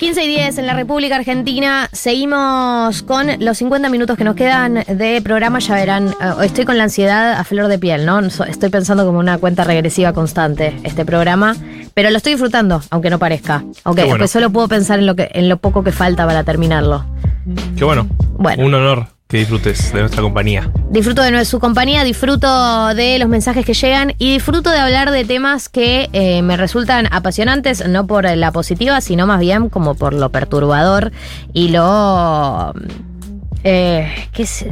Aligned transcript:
15 0.00 0.24
y 0.24 0.28
10 0.28 0.56
en 0.56 0.66
la 0.66 0.72
República 0.72 1.16
Argentina. 1.16 1.86
Seguimos 1.92 3.02
con 3.02 3.26
los 3.38 3.58
50 3.58 3.90
minutos 3.90 4.16
que 4.16 4.24
nos 4.24 4.34
quedan 4.34 4.82
de 4.88 5.20
programa. 5.22 5.58
Ya 5.58 5.74
verán, 5.74 6.08
eh, 6.08 6.32
estoy 6.42 6.64
con 6.64 6.78
la 6.78 6.84
ansiedad 6.84 7.34
a 7.34 7.44
flor 7.44 7.68
de 7.68 7.78
piel, 7.78 8.06
¿no? 8.06 8.18
Estoy 8.20 8.70
pensando 8.70 9.04
como 9.04 9.18
una 9.18 9.36
cuenta 9.36 9.62
regresiva 9.62 10.14
constante 10.14 10.74
este 10.84 11.04
programa. 11.04 11.54
Pero 11.92 12.08
lo 12.08 12.16
estoy 12.16 12.32
disfrutando, 12.32 12.80
aunque 12.88 13.10
no 13.10 13.18
parezca. 13.18 13.56
Aunque 13.84 14.02
bueno. 14.04 14.14
después 14.14 14.30
solo 14.30 14.48
puedo 14.48 14.68
pensar 14.68 15.00
en 15.00 15.06
lo, 15.06 15.14
que, 15.16 15.28
en 15.34 15.50
lo 15.50 15.58
poco 15.58 15.84
que 15.84 15.92
falta 15.92 16.26
para 16.26 16.44
terminarlo. 16.44 17.04
Qué 17.76 17.84
bueno. 17.84 18.08
Bueno. 18.38 18.64
Un 18.64 18.72
honor 18.72 19.19
que 19.30 19.38
disfrutes 19.38 19.92
de 19.92 20.00
nuestra 20.00 20.22
compañía. 20.22 20.70
Disfruto 20.90 21.22
de 21.22 21.44
su 21.44 21.60
compañía, 21.60 22.02
disfruto 22.02 22.88
de 22.94 23.18
los 23.20 23.28
mensajes 23.28 23.64
que 23.64 23.74
llegan 23.74 24.14
y 24.18 24.34
disfruto 24.34 24.70
de 24.70 24.78
hablar 24.78 25.12
de 25.12 25.24
temas 25.24 25.68
que 25.68 26.10
eh, 26.12 26.42
me 26.42 26.56
resultan 26.56 27.06
apasionantes, 27.12 27.86
no 27.88 28.08
por 28.08 28.24
la 28.24 28.50
positiva, 28.50 29.00
sino 29.00 29.28
más 29.28 29.38
bien 29.38 29.68
como 29.68 29.94
por 29.94 30.14
lo 30.14 30.30
perturbador 30.30 31.12
y 31.52 31.68
lo... 31.68 32.74
Eh, 33.62 34.08
¿qué 34.32 34.42
es? 34.44 34.64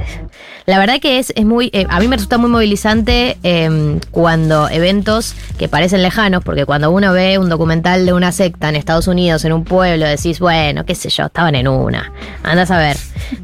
La 0.66 0.78
verdad 0.78 0.98
que 1.01 1.19
es, 1.19 1.33
es 1.37 1.45
muy... 1.45 1.70
eh, 1.73 1.87
a 1.88 2.01
mí 2.01 2.09
me 2.09 2.16
resulta 2.16 2.38
muy 2.38 2.51
movilizante 2.51 3.37
eh, 3.42 3.98
cuando 4.11 4.69
eventos 4.69 5.34
que 5.59 5.69
parecen 5.69 6.02
lejanos, 6.02 6.42
porque 6.45 6.64
cuando 6.66 6.91
uno 6.91 7.12
ve 7.12 7.38
un 7.38 7.48
documental 7.48 8.06
de 8.06 8.12
una 8.12 8.33
secta 8.33 8.69
en 8.69 8.77
Estados 8.77 9.06
Unidos, 9.09 9.45
en 9.45 9.52
un 9.52 9.64
pueblo, 9.64 10.06
decís, 10.06 10.41
bueno, 10.41 10.84
qué 10.84 10.95
sé 10.95 11.09
yo, 11.11 11.27
estaban 11.27 11.55
en 11.55 11.69
una. 11.69 12.12
Andás 12.42 12.70
a 12.70 12.78
ver, 12.78 12.97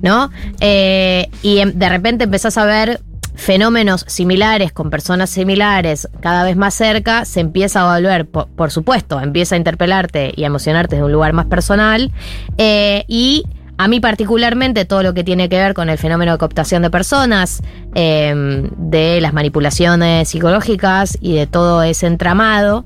¿no? 0.03 0.31
Eh, 0.61 1.29
y 1.43 1.59
em- 1.59 1.73
de 1.75 1.89
repente 1.89 2.25
empezás 2.25 2.57
a 2.59 2.65
ver 2.65 3.01
fenómenos 3.37 4.05
similares 4.07 4.73
con 4.73 4.91
personas 4.91 5.29
similares 5.29 6.09
cada 6.21 6.45
vez 6.45 6.57
más 6.57 6.73
cerca, 6.75 7.25
se 7.25 7.41
empieza 7.41 7.81
a 7.83 7.95
volver, 7.99 8.27
por, 8.27 8.47
por 8.49 8.71
supuesto, 8.71 9.21
empieza 9.21 9.57
a 9.57 9.59
interpelarte 9.59 10.33
y 10.37 10.45
a 10.45 10.47
emocionarte 10.47 10.95
desde 10.97 11.05
un 11.07 11.13
lugar 11.13 11.33
más 11.33 11.47
personal. 11.47 12.13
eh, 12.59 13.05
y 13.09 13.45
a 13.77 13.89
mí 13.89 14.01
particularmente 14.01 14.85
todo 14.85 15.03
lo 15.03 15.15
que 15.15 15.25
tiene 15.25 15.49
que 15.49 15.57
ver 15.57 15.75
con 15.75 15.89
el 15.89 15.99
fenómeno 15.99 16.33
de 16.33 16.39
cooptación 16.39 16.83
de 16.83 16.91
personas, 16.91 17.63
eh, 17.95 18.69
de 18.77 19.21
las 19.21 19.33
manipulaciones 19.33 20.29
psicológicas 20.29 21.19
y 21.21 21.35
de 21.35 21.47
todo 21.47 21.83
ese 21.83 22.07
entramado, 22.07 22.85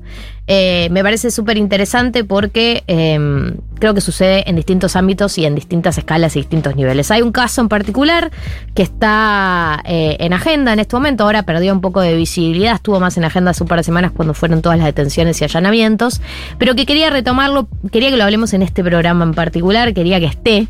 eh, 0.51 0.89
me 0.89 1.03
parece 1.03 1.29
súper 1.29 1.59
interesante 1.59 2.23
porque 2.23 2.83
eh, 2.87 3.53
creo 3.75 3.93
que 3.93 4.01
sucede 4.01 4.49
en 4.49 4.55
distintos 4.55 4.95
ámbitos 4.95 5.37
y 5.37 5.45
en 5.45 5.53
distintas 5.53 5.99
escalas 5.99 6.35
y 6.35 6.39
distintos 6.39 6.75
niveles. 6.75 7.11
Hay 7.11 7.21
un 7.21 7.31
caso 7.31 7.61
en 7.61 7.69
particular 7.69 8.31
que 8.73 8.81
está 8.81 9.79
eh, 9.85 10.17
en 10.19 10.33
agenda 10.33 10.73
en 10.73 10.79
este 10.79 10.95
momento, 10.95 11.25
ahora 11.25 11.43
perdió 11.43 11.71
un 11.71 11.81
poco 11.81 12.01
de 12.01 12.15
visibilidad, 12.15 12.73
estuvo 12.73 12.99
más 12.99 13.15
en 13.15 13.25
agenda 13.25 13.51
hace 13.51 13.61
un 13.61 13.69
par 13.69 13.77
de 13.77 13.83
semanas 13.83 14.11
cuando 14.11 14.33
fueron 14.33 14.63
todas 14.63 14.79
las 14.79 14.87
detenciones 14.87 15.39
y 15.39 15.43
allanamientos, 15.43 16.19
pero 16.57 16.73
que 16.73 16.87
quería 16.87 17.11
retomarlo, 17.11 17.67
quería 17.91 18.09
que 18.09 18.17
lo 18.17 18.23
hablemos 18.23 18.51
en 18.53 18.63
este 18.63 18.83
programa 18.83 19.25
en 19.25 19.35
particular, 19.35 19.93
quería 19.93 20.19
que 20.19 20.25
esté, 20.25 20.67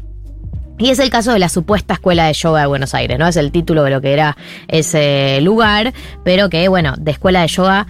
y 0.80 0.90
es 0.90 1.00
el 1.00 1.10
caso 1.10 1.34
de 1.34 1.40
la 1.40 1.50
supuesta 1.50 1.94
escuela 1.94 2.26
de 2.26 2.34
yoga 2.34 2.62
de 2.62 2.68
Buenos 2.68 2.96
Aires, 2.96 3.20
¿no? 3.20 3.28
Es 3.28 3.36
el 3.36 3.52
título 3.52 3.84
de 3.84 3.92
lo 3.92 4.00
que 4.00 4.14
era 4.14 4.38
ese 4.70 5.42
lugar, 5.42 5.94
pero 6.24 6.50
que, 6.50 6.70
bueno, 6.70 6.96
de 6.98 7.12
escuela 7.12 7.42
de 7.42 7.48
yoga 7.50 7.86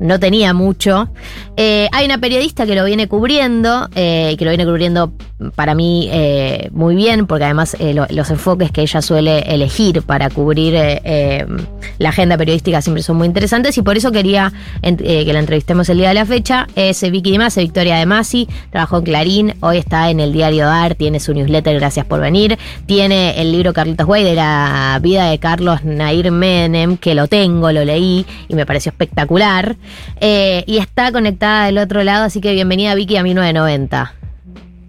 no 0.00 0.18
tenía 0.20 0.52
mucho. 0.52 1.08
Eh, 1.56 1.88
hay 1.92 2.04
una 2.04 2.18
periodista 2.18 2.66
que 2.66 2.74
lo 2.74 2.84
viene 2.84 3.06
cubriendo, 3.08 3.88
eh, 3.94 4.34
que 4.38 4.44
lo 4.44 4.50
viene 4.50 4.64
cubriendo 4.66 5.12
para 5.54 5.74
mí 5.74 6.08
eh, 6.10 6.68
muy 6.72 6.94
bien, 6.94 7.26
porque 7.26 7.44
además 7.44 7.76
lo- 7.80 8.06
los 8.10 8.30
enfoques 8.30 8.70
que 8.72 8.82
ella 8.82 9.02
suele 9.02 9.40
elegir 9.40 10.02
para 10.02 10.30
cubrir 10.30 10.74
la 11.98 12.08
agenda 12.08 12.36
periodística 12.36 12.80
siempre 12.82 13.02
son 13.02 13.16
muy 13.16 13.26
interesantes 13.26 13.76
y 13.78 13.82
por 13.82 13.96
eso 13.96 14.10
quería 14.12 14.52
que 14.82 15.30
la 15.32 15.38
entrevistemos 15.38 15.88
el 15.88 15.98
día 15.98 16.08
de 16.08 16.14
la 16.14 16.26
fecha. 16.26 16.66
Es 16.76 17.02
Vicky 17.10 17.32
Di 17.32 17.38
Masi, 17.38 17.60
Victoria 17.60 17.96
De 17.96 18.06
Masi, 18.06 18.48
trabajó 18.70 18.98
en 18.98 19.04
Clarín, 19.04 19.54
hoy 19.60 19.78
está 19.78 20.10
en 20.10 20.20
el 20.20 20.32
diario 20.32 20.66
DAR, 20.66 20.94
tiene 20.94 21.20
su 21.20 21.34
newsletter, 21.34 21.74
gracias 21.78 22.06
por 22.06 22.20
venir, 22.20 22.58
tiene 22.86 23.40
el 23.40 23.52
libro 23.52 23.72
Carlitos 23.72 24.06
Way 24.06 24.24
de 24.24 24.34
la 24.34 24.98
vida 25.02 25.30
de 25.30 25.38
Carlos 25.38 25.84
Nair 25.84 26.30
Menem, 26.30 26.96
que 26.96 27.14
lo 27.14 27.28
tengo, 27.28 27.70
lo 27.72 27.84
leí 27.84 28.24
y 28.48 28.54
me 28.54 28.66
pareció 28.66 28.90
espectacular. 28.90 29.76
Eh, 30.20 30.64
y 30.66 30.78
está 30.78 31.12
conectada 31.12 31.66
del 31.66 31.78
otro 31.78 32.02
lado, 32.02 32.24
así 32.24 32.40
que 32.40 32.52
bienvenida 32.52 32.94
Vicky 32.94 33.16
a 33.16 33.22
1990. 33.22 34.14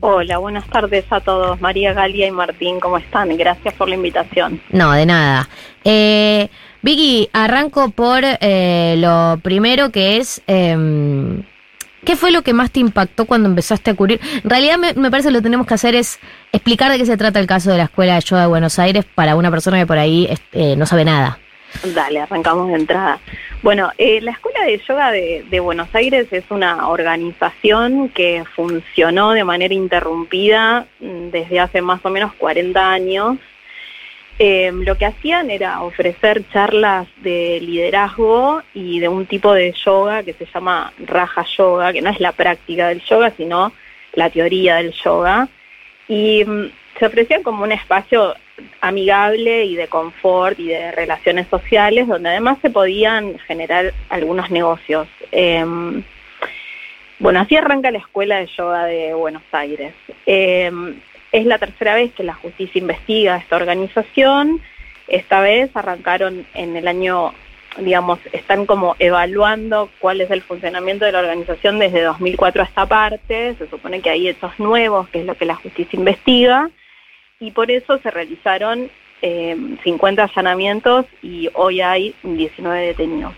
Hola, 0.02 0.38
buenas 0.38 0.68
tardes 0.68 1.06
a 1.10 1.20
todos. 1.20 1.60
María 1.62 1.94
Galia 1.94 2.28
y 2.28 2.32
Martín, 2.32 2.80
¿cómo 2.80 2.98
están? 2.98 3.36
Gracias 3.38 3.74
por 3.74 3.90
la 3.90 3.96
invitación. 3.96 4.62
No, 4.70 4.92
de 4.92 5.06
nada. 5.06 5.50
Eh, 5.84 6.50
Vicky, 6.84 7.28
arranco 7.34 7.90
por 7.90 8.22
eh, 8.24 8.96
lo 8.98 9.40
primero 9.42 9.92
que 9.92 10.18
es... 10.18 10.42
em, 10.48 11.44
¿Qué 12.06 12.16
fue 12.16 12.30
lo 12.30 12.44
que 12.44 12.54
más 12.54 12.70
te 12.70 12.80
impactó 12.80 13.26
cuando 13.26 13.50
empezaste 13.50 13.90
a 13.90 13.96
cubrir? 13.96 14.22
En 14.44 14.48
realidad 14.48 14.78
me, 14.78 14.94
me 14.94 15.10
parece 15.10 15.30
que 15.30 15.34
lo 15.34 15.40
que 15.40 15.46
tenemos 15.46 15.66
que 15.66 15.74
hacer 15.74 15.96
es 15.96 16.20
explicar 16.52 16.92
de 16.92 17.00
qué 17.00 17.06
se 17.08 17.18
trata 17.18 17.40
el 17.40 17.48
caso 17.48 17.72
de 17.72 17.78
la 17.78 17.86
Escuela 17.86 18.14
de 18.14 18.22
Yoga 18.22 18.44
de 18.44 18.48
Buenos 18.48 18.78
Aires 18.78 19.06
para 19.16 19.36
una 19.36 19.50
persona 19.50 19.80
que 19.80 19.88
por 19.88 19.98
ahí 19.98 20.28
este, 20.30 20.76
no 20.76 20.86
sabe 20.86 21.04
nada. 21.04 21.40
Dale, 21.94 22.22
arrancamos 22.22 22.70
de 22.70 22.76
entrada. 22.76 23.20
Bueno, 23.62 23.92
eh, 23.98 24.22
la 24.22 24.32
Escuela 24.32 24.64
de 24.64 24.78
Yoga 24.88 25.12
de, 25.12 25.60
Buenos 25.60 25.94
Aires 25.94 26.28
es 26.32 26.44
una 26.50 26.88
organización 26.88 28.10
que 28.10 28.44
funcionó 28.56 29.32
de 29.32 29.44
manera 29.44 29.74
interrumpida 29.74 30.88
mm, 31.00 31.30
desde 31.30 31.60
hace 31.60 31.82
más 31.82 32.04
o 32.06 32.10
menos 32.10 32.34
40 32.34 32.92
años. 32.92 33.38
Eh, 34.38 34.72
lo 34.72 34.98
que 34.98 35.06
hacían 35.06 35.50
era 35.50 35.82
ofrecer 35.82 36.44
charlas 36.52 37.08
de 37.24 37.60
liderazgo 37.62 38.62
y 38.74 39.00
de 39.00 39.08
un 39.08 39.26
tipo 39.26 39.54
de 39.54 39.72
yoga 39.72 40.24
que 40.24 40.34
se 40.34 40.46
llama 40.46 40.92
Raja 41.00 41.46
Yoga, 41.58 41.94
que 41.94 42.02
no 42.02 42.10
es 42.10 42.20
la 42.20 42.34
práctica 42.34 42.90
del 42.90 43.02
yoga, 43.02 43.32
sino 43.36 43.72
la 44.14 44.30
teoría 44.30 44.76
del 44.76 44.92
yoga. 44.92 45.48
Y 46.08 46.44
mm, 46.46 46.70
se 46.98 47.06
ofrecían 47.06 47.44
como 47.44 47.64
un 47.64 47.72
espacio 47.72 48.36
amigable 48.82 49.66
y 49.66 49.76
de 49.76 49.88
confort 49.88 50.60
y 50.60 50.68
de 50.68 50.92
relaciones 50.92 51.48
sociales, 51.48 52.08
donde 52.08 52.30
además 52.30 52.58
se 52.62 52.70
podían 52.70 53.38
generar 53.40 53.94
algunos 54.10 54.50
negocios. 54.50 55.08
Em, 55.32 56.04
bueno, 57.20 57.40
así 57.42 57.56
arranca 57.56 57.92
la 57.92 57.98
Escuela 58.00 58.38
de 58.38 58.48
Yoga 58.48 58.86
de 58.86 59.14
Buenos 59.14 59.44
Aires. 59.52 59.94
Em, 60.26 61.00
es 61.32 61.46
la 61.46 61.58
tercera 61.58 61.96
vez 61.96 62.14
que 62.14 62.24
la 62.24 62.34
justicia 62.34 62.80
investiga 62.80 63.38
esta 63.38 63.58
organización. 63.58 64.62
Esta 65.08 65.42
vez 65.42 65.76
arrancaron 65.76 66.46
en 66.54 66.78
el 66.78 66.88
año, 66.88 67.34
digamos, 67.78 68.20
están 68.32 68.66
como 68.66 68.96
evaluando 69.00 69.90
cuál 70.00 70.22
es 70.22 70.32
el 70.32 70.42
funcionamiento 70.42 71.04
de 71.06 71.12
la 71.12 71.20
organización 71.20 71.78
desde 71.78 72.04
2004 72.04 72.62
a 72.62 72.66
esta 72.66 72.86
parte. 72.86 73.56
Se 73.56 73.68
supone 73.70 74.02
que 74.02 74.10
hay 74.10 74.30
hechos 74.30 74.58
nuevos, 74.60 75.10
que 75.10 75.20
es 75.20 75.26
lo 75.26 75.36
que 75.36 75.46
la 75.46 75.56
justicia 75.56 75.98
investiga 75.98 76.70
y 77.40 77.52
por 77.52 77.72
eso 77.72 77.98
se 78.00 78.12
realizaron 78.12 78.90
eh, 79.22 79.58
50 79.84 80.24
allanamientos 80.24 81.06
y 81.22 81.50
hoy 81.54 81.82
hay 81.82 82.14
19 82.24 82.88
detenidos. 82.88 83.34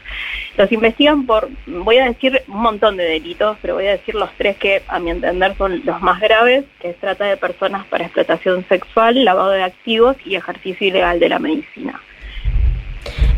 Los 0.58 0.72
investigan 0.72 1.26
por, 1.26 1.50
voy 1.68 1.98
a 1.98 2.06
decir 2.06 2.42
un 2.48 2.62
montón 2.62 2.98
de 2.98 3.04
delitos, 3.04 3.58
pero 3.62 3.76
voy 3.76 3.88
a 3.88 3.92
decir 3.92 4.16
los 4.16 4.32
tres 4.38 4.58
que 4.58 4.82
a 4.88 5.00
mi 5.00 5.12
entender 5.12 5.56
son 5.56 5.82
los 5.86 6.02
más 6.02 6.20
graves, 6.20 6.66
que 6.80 6.90
es 6.90 6.98
trata 6.98 7.26
de 7.26 7.38
personas 7.38 7.86
para 7.88 8.06
explotación 8.06 8.66
sexual, 8.68 9.24
lavado 9.24 9.52
de 9.52 9.64
activos 9.64 10.16
y 10.26 10.36
ejercicio 10.36 10.88
ilegal 10.88 11.20
de 11.20 11.30
la 11.30 11.40
medicina. 11.40 12.02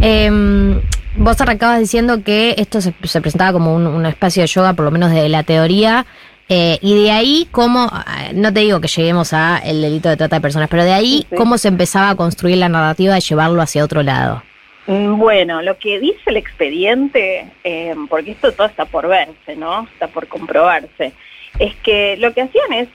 Em, 0.01 0.79
vos 1.17 1.39
arrancabas 1.41 1.79
diciendo 1.81 2.23
que 2.23 2.55
esto 2.57 2.79
se, 2.79 2.93
se 3.03 3.21
presentaba 3.21 3.51
como 3.51 3.75
un 3.75 4.05
espacio 4.05 4.41
de 4.43 4.47
yoga, 4.47 4.73
por 4.73 4.85
lo 4.85 4.91
menos 4.91 5.11
de 5.11 5.27
la 5.27 5.43
teoría, 5.43 6.05
eh, 6.49 6.77
y 6.81 7.03
de 7.03 7.11
ahí, 7.11 7.47
¿cómo, 7.51 7.87
ah, 7.91 8.29
no 8.33 8.51
te 8.51 8.59
digo 8.61 8.81
que 8.81 8.87
lleguemos 8.87 9.33
a 9.33 9.59
el 9.59 9.81
delito 9.81 10.09
de 10.09 10.17
trata 10.17 10.37
de 10.37 10.41
personas, 10.41 10.67
pero 10.69 10.83
de 10.83 10.93
ahí, 10.93 11.19
Sí, 11.19 11.27
sí. 11.29 11.35
¿cómo 11.35 11.57
se 11.57 11.67
empezaba 11.67 12.09
a 12.09 12.15
construir 12.15 12.57
la 12.57 12.69
narrativa 12.69 13.13
de 13.13 13.21
llevarlo 13.21 13.61
hacia 13.61 13.83
otro 13.83 14.01
lado? 14.03 14.43
Mm, 14.87 15.17
Bueno, 15.17 15.61
lo 15.61 15.77
que 15.77 15.99
dice 15.99 16.19
el 16.25 16.37
expediente, 16.37 17.45
eh, 17.63 17.95
porque 18.09 18.31
esto 18.31 18.51
todo 18.51 18.67
está 18.67 18.85
por 18.85 19.07
verse, 19.07 19.55
¿no? 19.55 19.83
Está 19.93 20.07
por 20.07 20.27
comprobarse, 20.27 21.13
es 21.59 21.75
que 21.83 22.17
lo 22.17 22.33
que 22.33 22.41
hacían 22.41 22.73
es, 22.73 22.87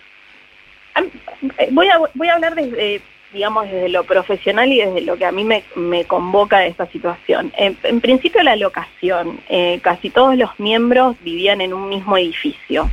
eh, 1.58 1.68
voy 1.70 1.88
a, 1.88 1.98
voy 2.14 2.28
a 2.28 2.34
hablar 2.34 2.54
desde, 2.54 3.00
digamos, 3.32 3.64
desde 3.70 3.88
lo 3.88 4.04
profesional 4.04 4.72
y 4.72 4.78
desde 4.80 5.00
lo 5.02 5.16
que 5.16 5.24
a 5.26 5.32
mí 5.32 5.44
me, 5.44 5.62
me 5.76 6.04
convoca 6.04 6.58
de 6.58 6.68
esta 6.68 6.86
situación. 6.86 7.52
En, 7.56 7.76
en 7.82 8.00
principio 8.00 8.42
la 8.42 8.56
locación, 8.56 9.40
eh, 9.48 9.80
casi 9.82 10.10
todos 10.10 10.36
los 10.36 10.50
miembros 10.58 11.16
vivían 11.22 11.60
en 11.60 11.72
un 11.74 11.88
mismo 11.88 12.16
edificio, 12.16 12.90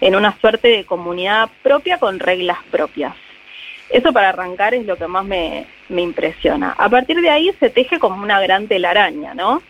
en 0.00 0.16
una 0.16 0.38
suerte 0.40 0.68
de 0.68 0.84
comunidad 0.84 1.48
propia 1.62 1.98
con 1.98 2.18
reglas 2.18 2.58
propias. 2.70 3.14
Eso 3.90 4.12
para 4.12 4.30
arrancar 4.30 4.74
es 4.74 4.84
lo 4.86 4.96
que 4.96 5.06
más 5.06 5.24
me, 5.24 5.66
me 5.88 6.02
impresiona. 6.02 6.74
A 6.76 6.88
partir 6.88 7.20
de 7.20 7.30
ahí 7.30 7.50
se 7.58 7.70
teje 7.70 7.98
como 7.98 8.22
una 8.22 8.40
gran 8.40 8.68
telaraña, 8.68 9.34
¿no? 9.34 9.62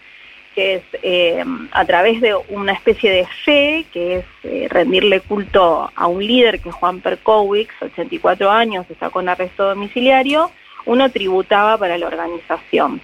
Que 0.54 0.75
es 0.75 0.82
eh, 1.02 1.44
a 1.70 1.84
través 1.84 2.20
de 2.20 2.34
una 2.48 2.72
especie 2.72 3.12
de 3.12 3.26
fe, 3.44 3.86
que 3.92 4.16
es 4.16 4.25
eh, 4.42 4.66
rendirle 4.69 5.20
culto 5.20 5.90
a 5.94 6.06
un 6.08 6.26
líder 6.26 6.60
que 6.60 6.70
es 6.70 6.74
Juan 6.74 7.00
Perkowicz, 7.00 7.70
84 7.81 8.50
años, 8.50 8.86
está 8.90 9.10
con 9.10 9.28
arresto 9.28 9.69
domiciliario, 9.69 10.50
uno 10.84 11.10
tributaba 11.10 11.78
para 11.78 11.96
la 11.96 12.06
organización. 12.08 13.00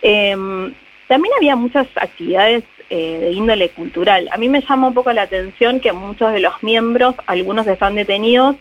Eh, 0.00 0.34
también 1.06 1.34
había 1.36 1.54
muchas 1.54 1.86
actividades 1.96 2.64
eh, 2.88 3.18
de 3.20 3.32
índole 3.32 3.70
cultural. 3.70 4.28
A 4.30 4.36
mí 4.36 4.48
me 4.48 4.60
llama 4.60 4.86
un 4.86 4.94
poco 4.94 5.12
la 5.12 5.22
atención 5.22 5.80
que 5.80 5.92
muchos 5.92 6.32
de 6.32 6.38
los 6.38 6.62
miembros, 6.62 7.16
algunos 7.26 7.66
están 7.66 7.96
detenidos, 7.96 8.54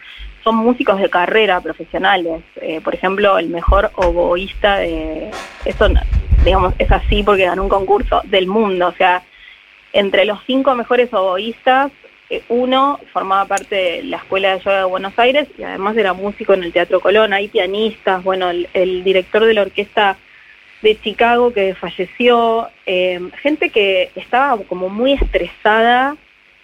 son 0.44 0.56
músicos 0.56 1.00
de 1.00 1.10
carrera 1.10 1.62
profesionales. 1.62 2.42
Eh, 2.62 2.82
por 2.82 2.96
ejemplo, 2.96 3.38
el 3.38 3.50
mejor 3.50 3.92
oboísta 3.96 4.78
de... 4.78 5.30
Eso, 5.64 5.90
digamos, 6.44 6.74
es 6.80 6.92
así 6.92 7.22
porque 7.22 7.46
ganó 7.46 7.64
un 7.64 7.70
concurso 7.70 8.22
del 8.26 8.48
mundo. 8.48 8.88
O 8.88 8.94
sea, 8.94 9.22
entre 9.94 10.26
los 10.26 10.40
cinco 10.48 10.74
mejores 10.74 11.14
oboístas, 11.14 11.92
eh, 12.32 12.44
uno 12.50 13.00
formaba 13.14 13.46
parte 13.46 13.76
de 13.76 14.04
la 14.04 14.18
Escuela 14.18 14.54
de 14.54 14.64
Yoga 14.64 14.78
de 14.80 14.84
Buenos 14.86 15.20
Aires 15.20 15.48
y 15.58 15.64
además 15.64 15.96
era 15.98 16.14
músico 16.14 16.54
en 16.54 16.64
el 16.64 16.74
Teatro 16.74 17.00
Colón. 17.00 17.34
Hay 17.34 17.48
pianistas, 17.48 18.24
bueno, 18.24 18.50
el 18.50 19.04
director 19.04 19.46
de 19.46 19.54
la 19.54 19.62
orquesta 19.62 20.18
de 20.82 21.00
Chicago 21.02 21.54
que 21.54 21.76
falleció, 21.76 22.70
eh, 22.86 23.20
gente 23.42 23.70
que 23.70 24.12
estaba 24.16 24.62
como 24.64 24.90
muy 24.90 25.14
estresada 25.14 26.16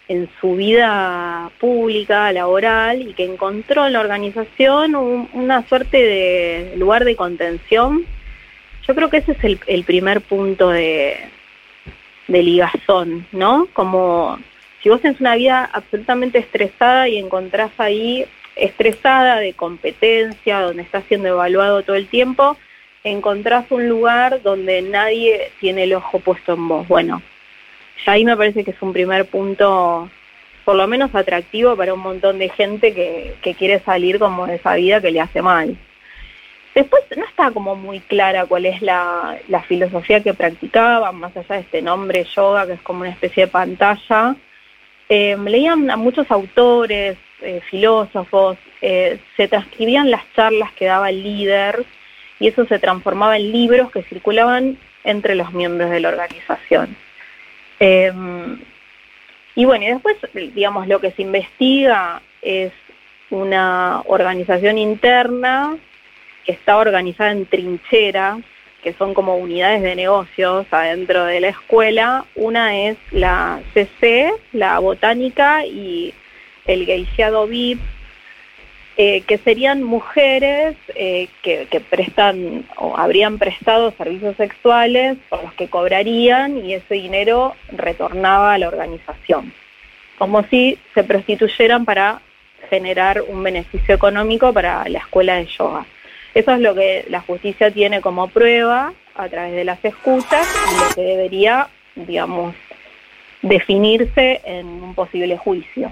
en 0.08 0.30
su 0.42 0.58
vida 0.58 1.50
pública, 1.60 2.32
laboral, 2.34 3.02
y 3.02 3.14
que 3.14 3.24
encontró 3.24 3.88
en 3.88 3.94
la 3.94 4.02
organización 4.02 4.96
una 4.96 5.66
suerte 5.68 5.98
de 5.98 6.74
lugar 6.76 7.06
de 7.06 7.16
contención. 7.16 8.06
Yo 8.86 8.94
creo 8.94 9.10
que 9.10 9.18
ese 9.18 9.32
es 9.32 9.60
el, 9.68 9.84
primer 9.86 10.20
punto 10.22 10.70
de, 10.70 11.18
de 12.28 12.44
ligazón, 12.44 13.26
¿no? 13.32 13.68
Como 13.72 14.38
si 14.84 14.90
vos 14.90 15.02
tenés 15.02 15.22
una 15.22 15.36
vida 15.36 15.70
absolutamente 15.72 16.40
estresada 16.40 17.08
y 17.08 17.18
encontrás 17.18 17.72
ahí 17.78 18.26
estresada 18.56 19.40
de 19.40 19.54
competencia, 19.54 20.60
donde 20.60 20.84
estás 20.84 21.06
siendo 21.08 21.30
evaluado 21.30 21.84
todo 21.84 21.96
el 21.96 22.08
tiempo, 22.08 22.58
encontrás 23.04 23.66
un 23.70 23.88
lugar 23.90 24.42
donde 24.42 24.82
nadie 24.82 25.52
tiene 25.60 25.84
el 25.84 25.94
ojo 25.94 26.20
puesto 26.20 26.54
en 26.54 26.68
vos. 26.68 26.88
Bueno, 26.88 27.22
ya 28.06 28.14
ahí 28.14 28.26
me 28.26 28.38
parece 28.38 28.64
que 28.64 28.72
es 28.72 28.82
un 28.82 28.94
primer 28.94 29.26
punto, 29.26 30.10
por 30.66 30.76
lo 30.76 30.88
menos 30.88 31.14
atractivo 31.16 31.76
para 31.76 31.94
un 31.94 32.02
montón 32.02 32.40
de 32.40 32.50
gente 32.50 32.94
que, 32.94 33.36
quiere 33.58 33.80
salir 33.80 34.20
como 34.20 34.48
de 34.48 34.56
esa 34.56 34.76
vida 34.76 35.02
que 35.02 35.12
le 35.12 35.22
hace 35.22 35.42
mal. 35.42 35.78
Después 36.74 37.04
no 37.18 37.26
está 37.26 37.52
como 37.52 37.76
muy 37.76 38.00
clara 38.00 38.46
cuál 38.46 38.66
es 38.66 38.82
la, 38.82 39.38
filosofía 39.68 40.22
que 40.22 40.34
practicaban, 40.34 41.18
más 41.18 41.36
allá 41.36 41.56
de 41.56 41.62
este 41.62 41.82
nombre 41.82 42.26
yoga, 42.36 42.66
que 42.66 42.74
es 42.74 42.82
como 42.82 43.02
una 43.02 43.10
especie 43.10 43.46
de 43.46 43.52
pantalla. 43.52 44.36
Eh, 45.10 45.36
leían 45.46 45.90
a 45.92 45.98
muchos 45.98 46.32
autores, 46.32 47.18
eh, 47.42 47.60
filósofos, 47.70 48.58
eh, 48.82 49.20
se 49.36 49.50
transcribían 49.50 50.10
las 50.10 50.22
charlas 50.34 50.72
que 50.72 50.86
daba 50.86 51.10
el 51.10 51.22
líder, 51.22 51.86
y 52.42 52.48
eso 52.48 52.66
se 52.66 52.80
transformaba 52.80 53.38
en 53.38 53.52
libros 53.52 53.92
que 53.92 54.02
circulaban 54.02 54.76
entre 55.04 55.36
los 55.36 55.54
miembros 55.54 55.92
de 55.92 56.00
la 56.00 56.10
organización. 56.10 56.98
Em, 57.80 58.60
y 59.54 59.66
bueno, 59.66 59.86
y 59.86 59.90
después, 59.90 60.18
digamos, 60.34 60.88
lo 60.88 61.00
que 61.00 61.12
se 61.12 61.22
investiga 61.22 62.20
es 62.42 62.74
una 63.30 64.02
organización 64.08 64.80
interna 64.80 65.78
que 66.44 66.54
está 66.54 66.78
organizada 66.78 67.32
en 67.32 67.46
trincheras, 67.46 68.40
que 68.82 68.94
son 68.94 69.14
como 69.14 69.36
unidades 69.36 69.84
de 69.84 69.96
negocios 69.96 70.66
adentro 70.72 71.26
de 71.26 71.42
la 71.42 71.50
escuela. 71.50 72.26
Una 72.34 72.76
es 72.76 72.98
la 73.12 73.62
CC, 73.76 74.34
la 74.52 74.80
botánica 74.80 75.64
y 75.64 76.12
el 76.66 76.88
geishiado 76.88 77.46
VIP, 77.46 77.80
eh, 78.98 79.22
que 79.22 79.38
serían 79.38 79.84
mujeres 79.84 80.76
eh, 80.96 81.30
que, 81.42 81.66
prestan 81.90 82.66
o 82.76 82.98
habrían 82.98 83.38
prestado 83.38 83.92
servicios 83.92 84.36
sexuales 84.36 85.18
por 85.30 85.44
los 85.44 85.54
que 85.54 85.70
cobrarían 85.70 86.58
y 86.66 86.74
ese 86.74 86.96
dinero 86.96 87.56
retornaba 87.72 88.54
a 88.54 88.58
la 88.58 88.68
organización, 88.68 89.54
como 90.18 90.44
si 90.44 90.78
se 90.94 91.04
prostituyeran 91.04 91.86
para 91.86 92.22
generar 92.70 93.22
un 93.22 93.42
beneficio 93.42 93.96
económico 93.96 94.52
para 94.52 94.88
la 94.90 95.00
escuela 95.00 95.36
de 95.36 95.46
yoga. 95.46 95.86
Eso 96.34 96.52
es 96.52 96.60
lo 96.60 96.76
que 96.76 97.06
la 97.10 97.22
justicia 97.22 97.72
tiene 97.72 98.02
como 98.02 98.28
prueba 98.28 98.94
a 99.16 99.30
través 99.30 99.54
de 99.54 99.64
las 99.64 99.84
escuchas 99.84 100.48
y 100.70 100.80
lo 100.80 100.96
que 100.96 101.02
debería, 101.02 101.70
digamos, 101.96 102.56
definirse 103.42 104.42
en 104.44 104.66
un 104.68 104.94
posible 104.96 105.38
juicio. 105.38 105.92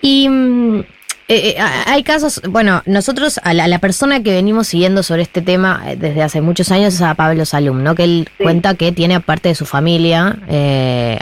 Y 0.00 0.28
mm, 0.28 0.84
eh, 1.32 1.50
eh, 1.50 1.60
hay 1.86 2.02
casos, 2.02 2.42
bueno, 2.48 2.82
nosotros 2.86 3.38
a 3.44 3.54
la, 3.54 3.78
persona 3.78 4.20
que 4.20 4.32
venimos 4.32 4.66
siguiendo 4.66 5.04
sobre 5.04 5.22
este 5.22 5.42
tema 5.42 5.80
eh, 5.86 5.94
desde 5.94 6.24
hace 6.24 6.40
muchos 6.40 6.72
años 6.72 6.92
es 6.92 7.02
a 7.02 7.14
Pablo 7.14 7.44
Salum, 7.44 7.84
¿no? 7.84 7.94
Que 7.94 8.02
él 8.02 8.28
cuenta 8.36 8.74
que 8.74 8.90
tiene 8.90 9.14
aparte 9.14 9.50
de 9.50 9.54
su 9.54 9.64
familia 9.64 10.40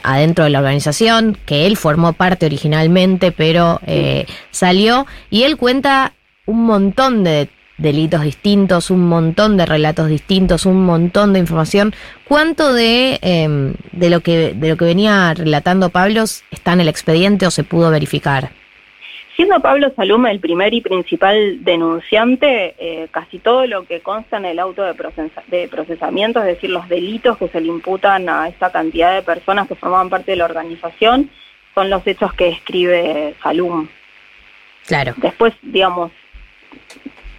adentro 0.03 0.45
de 0.45 0.51
la 0.51 0.61
organización, 0.61 1.37
que 1.45 1.67
él 1.67 1.77
formó 1.77 2.15
parte 2.15 2.47
originalmente, 2.47 3.33
pero 3.33 3.83
salió 4.51 5.07
y 5.29 5.43
él 5.43 5.59
cuenta 5.59 6.15
un 6.47 6.65
montón 6.65 7.23
de 7.23 7.51
delitos 7.77 8.23
distintos, 8.23 8.91
un 8.91 9.07
montón 9.09 9.59
de 9.59 9.67
relatos 9.67 10.09
distintos, 10.09 10.65
un 10.65 10.87
montón 10.87 11.35
de 11.35 11.41
información. 11.41 11.95
¿Cuánto 12.27 12.73
de, 12.73 13.19
em, 13.21 13.75
de, 13.93 14.09
lo, 14.09 14.21
que, 14.21 14.55
de 14.55 14.69
lo 14.71 14.79
que 14.79 14.87
venía 14.87 15.35
relatando 15.35 15.91
Pablo 15.91 16.25
está 16.51 16.73
en 16.73 16.81
el 16.81 16.89
expediente 16.89 17.47
o 17.47 17.51
se 17.51 17.63
pudo 17.63 17.91
verificar? 17.91 18.53
Siendo 19.39 19.61
Pablo 19.61 19.93
Saluma 19.95 20.33
el 20.33 20.41
primer 20.41 20.75
y 20.75 20.81
principal 20.81 21.63
denunciante, 21.63 22.75
eh, 22.77 23.07
casi 23.13 23.39
todo 23.39 23.65
lo 23.69 23.85
que 23.87 24.01
consta 24.01 24.37
en 24.37 24.47
el 24.47 24.59
auto 24.59 24.83
de, 24.83 24.95
procesamiento, 25.69 26.41
es 26.41 26.47
decir, 26.47 26.71
los 26.71 26.89
delitos 26.89 27.39
que 27.39 27.47
se 27.47 27.61
le 27.61 27.69
imputan 27.69 28.29
a 28.29 28.49
esta 28.49 28.73
cantidad 28.73 29.15
de 29.15 29.23
personas 29.23 29.69
que 29.69 29.77
formaban 29.77 30.11
parte 30.11 30.33
de 30.33 30.39
la 30.39 30.45
organización, 30.45 31.31
son 31.73 31.89
los 31.89 32.05
hechos 32.05 32.33
que 32.33 32.49
escribe 32.49 33.37
Salum. 33.41 33.87
Claro. 34.89 35.15
Después, 35.19 35.55
digamos, 35.63 36.11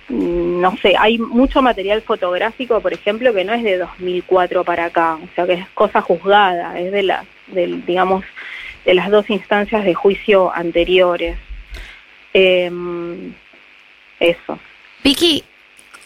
no 0.08 0.78
sé, 0.78 0.96
hay 0.98 1.18
mucho 1.18 1.62
material 1.62 2.02
fotográfico, 2.02 2.80
por 2.80 2.94
ejemplo, 2.94 3.34
que 3.34 3.44
no 3.44 3.52
es 3.52 3.62
de 3.62 3.78
2004 3.78 4.64
para 4.64 4.86
acá, 4.86 5.16
o 5.22 5.36
sea, 5.36 5.46
que 5.46 5.54
es 5.56 5.68
cosa 5.74 6.00
juzgada, 6.00 6.80
es 6.80 6.94
de 6.94 7.04
las, 7.04 7.26
del, 7.48 7.86
digamos, 7.86 8.24
de 8.86 8.94
las 8.94 9.12
dos 9.12 9.30
instancias 9.30 9.84
de 9.84 9.94
juicio 9.96 10.50
anteriores. 10.56 11.38
Em, 12.34 13.34
eso. 14.20 14.60
Vicky, 15.04 15.44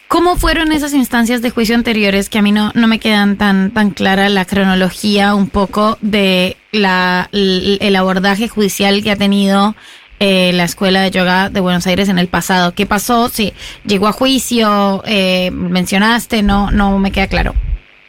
¿cómo 0.07 0.35
fueron 0.37 0.71
esas 0.71 0.93
instancias 0.93 1.41
de 1.41 1.49
juicio 1.49 1.75
anteriores 1.75 2.29
que 2.29 2.39
a 2.39 2.41
mí 2.41 2.51
no, 2.51 2.71
no 2.75 2.87
me 2.87 2.99
quedan 2.99 3.37
tan, 3.37 3.71
tan 3.71 3.91
clara 3.91 4.29
la 4.29 4.45
cronología 4.45 5.35
un 5.35 5.49
poco 5.49 5.97
de 6.01 6.57
la, 6.71 7.29
el 7.31 7.95
abordaje 7.95 8.47
judicial 8.47 9.03
que 9.03 9.11
ha 9.11 9.15
tenido 9.15 9.75
eh, 10.25 10.53
la 10.53 10.63
Escuela 10.63 11.01
de 11.01 11.11
Yoga 11.11 11.49
de 11.49 11.59
Buenos 11.59 11.85
Aires 11.85 12.07
en 12.07 12.17
el 12.17 12.29
pasado? 12.29 12.73
¿Qué 12.73 12.85
pasó? 12.85 13.27
Si 13.27 13.51
llegó 13.85 14.07
a 14.07 14.13
juicio, 14.13 15.03
eh, 15.05 15.51
mencionaste, 15.51 16.43
no, 16.43 16.71
no 16.71 16.97
me 16.97 17.11
queda 17.11 17.27
claro. 17.27 17.53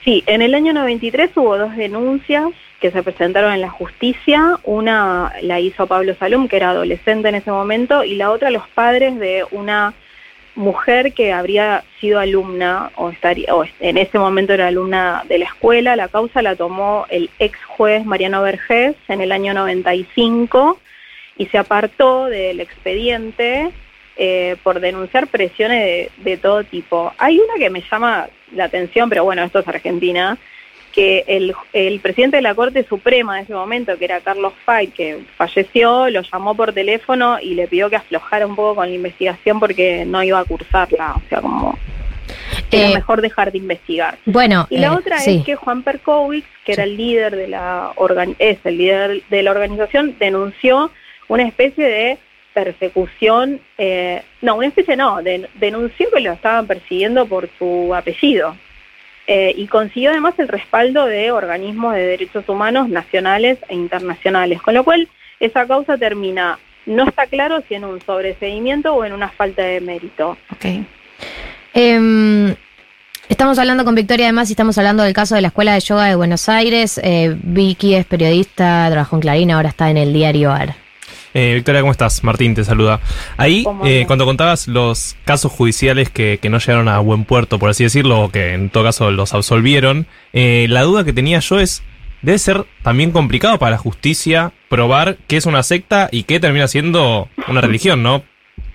Sí, 0.05 0.23
en 0.27 0.41
el 0.43 0.55
año 0.55 0.73
93 0.73 1.31
hubo 1.35 1.59
dos 1.59 1.75
denuncias 1.77 2.45
que 2.85 2.91
se 2.91 3.03
presentaron 3.03 3.55
en 3.55 3.63
la 3.63 3.71
justicia. 3.71 4.59
Una 4.63 5.33
la 5.41 5.59
hizo 5.59 5.87
Pablo 5.87 6.15
Salum, 6.17 6.49
que 6.49 6.57
era 6.57 6.69
adolescente 6.69 7.31
en 7.31 7.35
ese 7.35 7.51
momento, 7.51 8.05
y 8.05 8.17
la 8.17 8.31
otra 8.31 8.51
los 8.51 8.69
padres 8.69 9.19
de 9.19 9.43
una 9.53 9.95
mujer 10.55 11.15
que 11.15 11.33
habría 11.33 11.83
sido 11.99 12.21
alumna 12.21 12.91
o, 12.97 13.09
estaría, 13.09 13.55
o 13.55 13.65
en 13.81 13.97
ese 13.97 14.19
momento 14.19 14.53
era 14.53 14.67
alumna 14.67 15.25
de 15.27 15.39
la 15.39 15.47
escuela. 15.47 15.97
La 15.97 16.09
causa 16.09 16.43
la 16.43 16.57
tomó 16.57 17.07
el 17.09 17.31
ex 17.39 17.59
juez 17.65 18.05
Mariano 18.05 18.43
Vergés 18.43 18.97
en 19.09 19.23
el 19.23 19.33
año 19.33 19.55
95 19.55 20.79
y 21.39 21.47
se 21.47 21.57
apartó 21.57 22.27
del 22.27 22.61
expediente 22.61 23.71
eh, 24.19 24.57
por 24.63 24.81
denunciar 24.81 25.29
presiones 25.29 25.81
de, 25.81 26.11
de, 26.19 26.37
todo 26.37 26.65
tipo. 26.65 27.15
Hay 27.17 27.39
una 27.39 27.55
que 27.55 27.71
me 27.71 27.83
llama 27.91 28.29
la 28.55 28.65
atención, 28.65 29.09
pero 29.09 29.25
bueno, 29.25 29.43
esto 29.43 29.61
es 29.61 29.69
Argentina, 29.69 30.37
que 30.95 31.25
el, 31.27 32.01
presidente 32.01 32.37
de 32.37 32.43
la 32.43 32.55
Corte 32.55 32.85
Suprema 32.85 33.39
en 33.39 33.45
ese 33.45 33.53
momento, 33.53 33.99
que 33.99 34.05
era 34.05 34.21
Carlos 34.21 34.53
Fay, 34.65 34.89
que 34.89 35.25
falleció, 35.37 36.09
lo 36.09 36.23
llamó 36.23 36.55
por 36.55 36.73
teléfono 36.73 37.41
y 37.41 37.55
le 37.55 37.67
pidió 37.67 37.91
que 37.91 37.97
aflojara 37.97 38.47
un 38.47 38.55
poco 38.55 38.77
con 38.77 38.89
la 38.89 38.95
investigación 38.95 39.59
porque 39.59 40.05
no 40.07 40.23
iba 40.23 40.39
a 40.39 40.45
cursarla, 40.45 41.15
o 41.17 41.23
sea, 41.29 41.41
como 41.41 41.77
era 42.71 42.91
eh, 42.91 42.95
mejor 42.95 43.23
dejar 43.23 43.51
de 43.51 43.59
investigar. 43.59 44.19
Bueno, 44.25 44.69
y 44.71 44.79
la 44.79 44.89
eh, 44.89 44.91
otra 44.91 45.17
es 45.17 45.45
que 45.45 45.57
Juan 45.57 45.83
Perkowicz, 45.83 46.47
que 46.65 46.73
era 46.73 46.85
el 46.85 46.97
líder 46.97 47.35
de 47.35 47.49
la 47.49 47.93
es 48.39 48.59
el 48.65 48.79
líder 48.79 49.23
de 49.29 49.43
la 49.43 49.51
organización, 49.51 50.17
denunció 50.19 50.93
una 51.27 51.43
especie 51.43 51.85
de 51.85 52.19
persecución, 52.53 53.61
eh, 53.79 54.23
no, 54.43 54.55
una 54.55 54.69
especie 54.69 54.97
no, 54.97 55.19
denunció 55.55 56.09
que 56.13 56.21
lo 56.21 56.33
estaban 56.33 56.69
persiguiendo 56.69 57.27
por 57.27 57.49
su 57.59 57.93
apellido. 57.93 58.55
Eh, 59.27 59.55
y 59.57 59.67
consiguió 59.69 60.11
además 60.11 60.35
el 60.39 60.49
respaldo 60.49 61.07
de 61.07 61.33
organismos 61.33 61.95
de 61.95 62.07
derechos 62.07 62.47
humanos 62.49 62.89
nacionales 62.91 63.59
e 63.69 63.75
internacionales, 63.75 64.61
con 64.61 64.75
lo 64.75 64.85
cual 64.85 65.09
esa 65.41 65.67
causa 65.67 65.97
termina, 65.97 66.59
no 66.85 67.05
está 67.09 67.27
claro 67.27 67.63
si 67.67 67.75
en 67.75 67.85
un 67.85 68.01
sobreseguimiento 68.03 68.95
o 68.95 69.05
en 69.05 69.15
una 69.15 69.31
falta 69.31 69.63
de 69.63 69.81
mérito. 69.81 70.37
Okay. 70.53 70.87
Em, 71.73 72.55
Estamos 73.27 73.59
hablando 73.59 73.87
con 73.87 73.95
Victoria 73.95 74.27
además 74.27 74.51
y 74.51 74.53
estamos 74.53 74.77
hablando 74.77 75.03
del 75.03 75.15
caso 75.15 75.35
de 75.35 75.41
la 75.41 75.49
Escuela 75.49 75.73
de 75.73 75.81
Yoga 75.81 76.05
de 76.05 76.15
Buenos 76.15 76.49
Aires. 76.51 77.01
Eh, 77.03 77.35
Vicky 77.43 77.95
es 77.95 78.05
periodista, 78.05 78.87
trabajó 78.91 79.17
en 79.17 79.23
Clarín, 79.23 79.51
ahora 79.51 79.71
está 79.71 79.89
en 79.91 79.97
el 79.97 80.13
diario 80.13 80.53
AR. 80.53 80.75
Eh, 81.35 81.55
Victoria, 81.55 81.81
¿cómo 81.81 81.91
estás? 81.91 82.23
Martín 82.23 82.55
te 82.55 82.63
saluda. 82.63 83.01
Ahí, 83.37 83.65
¿Cómo 83.65 83.85
eh, 83.85 84.05
cuando 84.07 84.25
contabas 84.25 84.69
los 84.69 85.17
casos 85.25 85.51
judiciales 85.51 86.09
que, 86.09 86.39
que 86.41 86.49
no 86.49 86.59
llegaron 86.59 86.89
a 86.89 87.01
buen 87.01 87.25
puerto, 87.25 87.59
por 87.59 87.71
así 87.71 87.83
decirlo, 87.83 88.23
o 88.23 88.31
que 88.31 88.55
en 88.55 88.71
todo 88.71 88.85
caso 88.85 89.11
los 89.11 89.35
absolvieron, 89.35 90.07
eh, 90.33 90.67
la 90.71 90.83
duda 90.83 91.05
que 91.05 91.13
tenía 91.13 91.41
yo 91.41 91.59
es, 91.59 91.83
debe 92.23 92.39
ser 92.39 92.65
también 92.83 93.11
complicado 93.11 93.59
para 93.59 93.73
la 93.73 93.79
justicia 93.79 94.53
probar 94.69 95.19
qué 95.27 95.37
es 95.37 95.47
una 95.47 95.65
secta 95.65 96.09
y 96.13 96.23
qué 96.23 96.39
termina 96.39 96.69
siendo 96.69 97.29
una 97.49 97.61
religión, 97.63 98.05
¿no? 98.05 98.23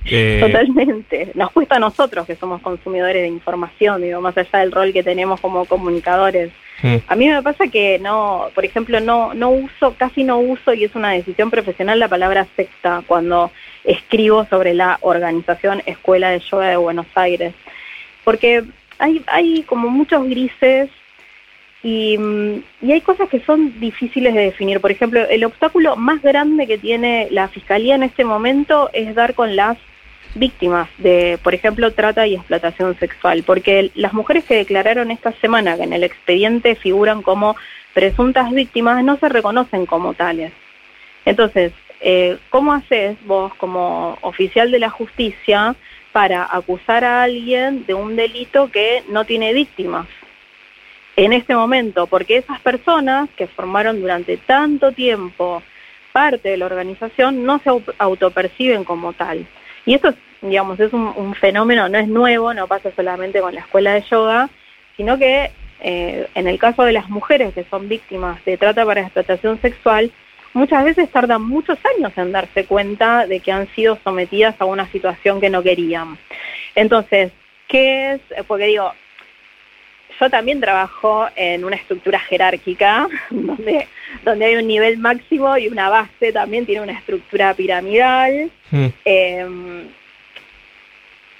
Eh, 0.06 0.40
Totalmente. 0.42 1.32
Nos 1.36 1.52
cuesta 1.52 1.76
a 1.76 1.80
nosotros 1.80 2.26
que 2.26 2.36
somos 2.36 2.62
consumidores 2.62 3.22
de 3.22 3.28
información, 3.28 4.02
digo, 4.02 4.22
más 4.22 4.38
allá 4.38 4.60
del 4.60 4.72
rol 4.72 4.94
que 4.94 5.04
tenemos 5.04 5.40
como 5.40 5.66
comunicadores. 5.66 6.52
mm, 6.82 6.96
A 7.08 7.16
mí 7.16 7.28
me 7.28 7.42
pasa 7.44 7.68
que 7.68 8.00
no, 8.00 8.48
por 8.56 8.66
ejemplo, 8.66 9.00
no, 9.00 9.34
no 9.34 9.50
uso, 9.52 9.96
casi 9.98 10.24
no 10.24 10.40
uso, 10.40 10.74
y 10.74 10.86
es 10.86 10.96
una 10.96 11.12
decisión 11.12 11.52
profesional, 11.52 12.00
la 12.00 12.08
palabra 12.08 12.48
secta 12.56 13.04
cuando 13.08 13.52
escribo 13.84 14.46
sobre 14.46 14.74
la 14.74 14.98
organización 15.02 15.82
Escuela 15.86 16.30
de 16.30 16.40
Yoga 16.40 16.70
de 16.70 16.78
Buenos 16.78 17.08
Aires. 17.16 17.54
Porque 18.24 18.64
hay, 19.00 19.22
hay 19.28 19.64
como 19.64 19.90
muchos 19.90 20.26
grises 20.28 20.90
y, 21.84 22.18
mm, 22.18 22.64
y 22.82 22.92
hay 22.92 23.02
cosas 23.02 23.30
que 23.30 23.40
son 23.42 23.80
difíciles 23.80 24.34
de 24.34 24.42
definir. 24.42 24.82
Por 24.82 24.92
ejemplo, 24.92 25.22
el 25.30 25.46
obstáculo 25.46 25.96
más 25.96 26.22
grande 26.22 26.68
que 26.68 26.78
tiene 26.78 27.28
la 27.32 27.48
Fiscalía 27.48 27.96
en 27.96 28.04
este 28.04 28.26
momento 28.26 28.90
es 28.94 29.16
dar 29.16 29.34
con 29.34 29.56
las 29.56 29.78
víctimas 30.36 30.90
de, 30.98 31.40
por 31.44 31.56
ejemplo, 31.56 31.92
trata 31.92 32.28
y 32.28 32.36
explotación 32.36 32.98
sexual, 33.00 33.44
porque 33.44 33.92
las 33.96 34.14
mujeres 34.14 34.46
que 34.46 34.56
declararon 34.56 35.12
esta 35.12 35.32
semana 35.34 35.76
que 35.76 35.84
en 35.84 35.94
el 35.94 36.04
expediente 36.04 36.76
figuran 36.76 37.22
como 37.22 37.56
presuntas 37.94 38.52
víctimas 38.52 39.04
no 39.04 39.18
se 39.18 39.30
reconocen 39.30 39.86
como 39.86 40.14
tales. 40.14 40.52
Entonces, 41.26 41.74
eh, 42.02 42.38
¿cómo 42.50 42.74
haces 42.74 43.18
vos 43.26 43.54
como 43.56 44.18
oficial 44.22 44.72
de 44.72 44.80
la 44.80 44.90
justicia 44.90 45.76
para 46.12 46.48
acusar 46.50 47.04
a 47.04 47.24
alguien 47.24 47.86
de 47.86 47.94
un 47.94 48.16
delito 48.16 48.72
que 48.72 49.04
no 49.10 49.26
tiene 49.26 49.54
víctimas? 49.54 50.08
En 51.20 51.34
este 51.34 51.54
momento, 51.54 52.08
porque 52.08 52.38
esas 52.38 52.62
personas 52.62 53.30
que 53.36 53.46
formaron 53.48 54.00
durante 54.00 54.38
tanto 54.38 54.94
tiempo 54.94 55.62
parte 56.14 56.48
de 56.48 56.56
la 56.56 56.66
organización 56.66 57.44
no 57.44 57.60
se 57.60 57.70
au- 57.70 57.94
autoperciben 57.98 58.86
como 58.86 59.12
tal. 59.12 59.46
Y 59.86 59.96
esto, 59.96 60.08
es, 60.08 60.16
digamos, 60.42 60.80
es 60.80 60.94
un, 60.94 61.12
un 61.18 61.36
fenómeno, 61.36 61.90
no 61.90 61.98
es 61.98 62.08
nuevo, 62.08 62.54
no 62.54 62.68
pasa 62.68 62.90
solamente 62.96 63.42
con 63.42 63.54
la 63.54 63.60
escuela 63.60 63.96
de 63.96 64.02
yoga, 64.10 64.50
sino 64.96 65.18
que 65.18 65.52
eh, 65.82 66.26
en 66.36 66.48
el 66.48 66.58
caso 66.58 66.84
de 66.84 66.94
las 66.94 67.10
mujeres 67.10 67.54
que 67.54 67.66
son 67.70 67.90
víctimas 67.90 68.42
de 68.46 68.56
trata 68.56 68.86
para 68.86 69.02
explotación 69.02 69.60
sexual, 69.60 70.12
muchas 70.54 70.86
veces 70.86 71.10
tardan 71.10 71.42
muchos 71.42 71.78
años 71.98 72.14
en 72.16 72.32
darse 72.32 72.64
cuenta 72.64 73.28
de 73.28 73.42
que 73.42 73.52
han 73.52 73.68
sido 73.76 73.98
sometidas 74.06 74.56
a 74.60 74.64
una 74.64 74.88
situación 74.90 75.42
que 75.42 75.50
no 75.50 75.64
querían. 75.64 76.18
Entonces, 76.76 77.34
¿qué 77.68 78.14
es? 78.14 78.22
Porque 78.48 78.68
digo, 78.68 78.94
yo 80.20 80.30
también 80.30 80.60
trabajo 80.60 81.28
en 81.36 81.64
una 81.64 81.76
estructura 81.76 82.20
jerárquica 82.20 83.08
donde, 83.30 83.88
donde 84.24 84.46
hay 84.46 84.56
un 84.56 84.68
nivel 84.68 84.98
máximo 84.98 85.58
y 85.58 85.68
una 85.68 85.90
base, 85.90 86.32
también 86.32 86.66
tiene 86.66 86.82
una 86.82 86.94
estructura 86.94 87.54
piramidal. 87.54 88.52
mm. 88.72 88.88
Eh, 89.06 89.48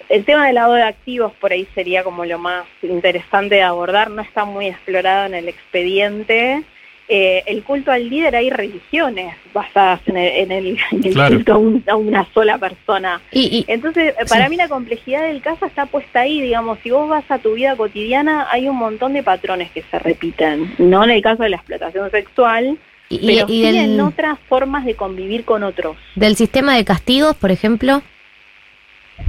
el 0.10 0.26
tema 0.26 0.48
del 0.48 0.56
lado 0.56 0.74
de 0.74 0.82
activos 0.82 1.32
por 1.34 1.52
ahí 1.52 1.68
sería 1.76 2.04
como 2.04 2.26
lo 2.26 2.40
más 2.40 2.66
interesante 2.82 3.56
de 3.56 3.62
abordar, 3.62 4.10
no 4.10 4.24
está 4.24 4.44
muy 4.44 4.66
explorado 4.66 5.28
en 5.28 5.36
el 5.36 5.48
expediente. 5.48 6.64
Eh, 7.12 7.42
el 7.48 7.64
culto 7.64 7.92
al 7.92 8.08
líder 8.08 8.36
hay 8.36 8.52
religiones 8.52 9.36
basadas 9.52 10.00
en 10.06 10.16
el, 10.18 10.28
en 10.32 10.52
el- 10.52 10.78
en 10.92 11.04
el 11.08 11.14
Claro. 11.14 11.36
culto 11.38 11.54
a, 11.54 11.58
un- 11.58 11.84
a 11.88 11.96
una 11.96 12.28
sola 12.36 12.60
persona. 12.60 13.20
Y, 13.32 13.42
y- 13.58 13.66
Entonces, 13.68 14.14
eh, 14.20 14.26
para 14.30 14.48
mí 14.48 14.56
la 14.56 14.68
complejidad 14.70 15.24
del 15.24 15.42
caso 15.42 15.66
está 15.66 15.88
puesta 15.88 16.20
ahí, 16.20 16.40
digamos, 16.40 16.78
si 16.84 16.92
vos 16.92 17.10
vas 17.10 17.24
a 17.30 17.40
tu 17.40 17.56
vida 17.56 17.76
cotidiana 17.76 18.48
hay 18.52 18.70
un 18.70 18.78
montón 18.78 19.14
de 19.14 19.24
patrones 19.24 19.72
que 19.72 19.82
se 19.90 19.98
repiten, 19.98 20.72
no 20.78 21.04
en 21.04 21.10
el 21.10 21.22
caso 21.24 21.42
de 21.42 21.50
la 21.50 21.56
explotación 21.58 22.12
sexual, 22.12 22.78
y- 23.10 23.26
pero 23.26 23.48
y 23.50 23.64
sí 23.72 23.78
en 23.78 24.00
otras 24.02 24.38
formas 24.48 24.86
de 24.86 24.94
convivir 24.94 25.46
con 25.46 25.64
otros. 25.64 25.98
del 26.14 26.36
sistema 26.36 26.76
de 26.76 26.86
castigos, 26.86 27.36
por 27.36 27.50
ejemplo. 27.50 28.04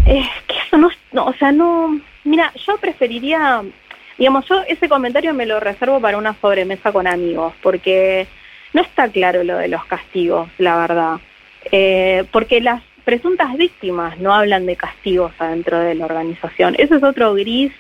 Es 0.07 0.27
que 0.47 0.55
eso 0.67 0.77
no, 0.77 0.91
no, 1.13 1.25
o 1.27 1.33
sea, 1.33 1.51
no, 1.51 1.99
mira, 2.25 2.53
yo 2.67 2.77
preferiría, 2.77 3.63
digamos, 4.21 4.47
yo 4.47 4.63
ese 4.69 4.87
comentario 4.87 5.33
me 5.33 5.47
lo 5.47 5.61
reservo 5.61 5.99
para 5.99 6.19
una 6.19 6.37
sobremesa 6.43 6.93
con 6.93 7.07
amigos, 7.07 7.55
porque 7.63 8.27
no 8.75 8.83
está 8.83 9.09
claro 9.09 9.43
lo 9.45 9.57
de 9.57 9.69
los 9.69 9.85
castigos, 9.87 10.49
la 10.59 10.77
verdad, 10.77 11.17
Eh, 11.73 12.25
porque 12.33 12.61
las 12.61 12.83
presuntas 13.05 13.55
víctimas 13.57 14.19
no 14.19 14.33
hablan 14.33 14.65
de 14.67 14.77
castigos 14.77 15.33
adentro 15.39 15.79
de 15.79 15.95
la 15.95 16.07
organización. 16.07 16.75
Ese 16.79 16.97
es 16.97 17.03
otro 17.03 17.35
gris 17.35 17.71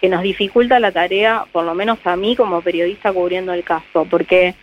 que 0.00 0.08
nos 0.08 0.22
dificulta 0.22 0.78
la 0.78 0.92
tarea, 0.92 1.44
por 1.50 1.64
lo 1.64 1.74
menos 1.74 1.98
a 2.04 2.14
mí 2.16 2.36
como 2.36 2.60
periodista 2.60 3.12
cubriendo 3.12 3.52
el 3.52 3.64
caso, 3.64 4.06
porque 4.08 4.54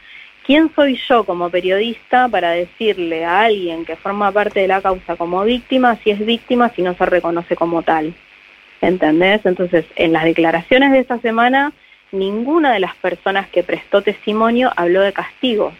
¿quién 0.46 0.72
soy 0.76 0.98
yo 1.10 1.26
como 1.26 1.50
periodista 1.50 2.30
para 2.30 2.52
decirle 2.52 3.26
a 3.26 3.42
alguien 3.42 3.86
que 3.86 3.98
forma 3.98 4.32
parte 4.32 4.62
de 4.62 4.68
la 4.68 4.82
causa 4.82 5.16
como 5.18 5.44
víctima 5.44 5.98
si 6.04 6.12
es 6.12 6.20
víctima 6.26 6.70
si 6.76 6.82
no 6.82 6.94
se 6.96 7.06
reconoce 7.06 7.56
como 7.56 7.82
tal? 7.82 8.14
¿Entendés? 8.84 9.40
Entonces, 9.46 9.86
en 9.96 10.12
las 10.12 10.26
declaraciones 10.26 10.92
de 10.92 11.00
esta 11.00 11.18
semana, 11.20 11.72
ninguna 12.12 12.74
de 12.74 12.82
las 12.82 12.94
personas 12.96 13.48
que 13.48 13.64
prestó 13.64 14.02
testimonio 14.02 14.72
habló 14.76 15.00
de 15.02 15.14
castigos. 15.14 15.74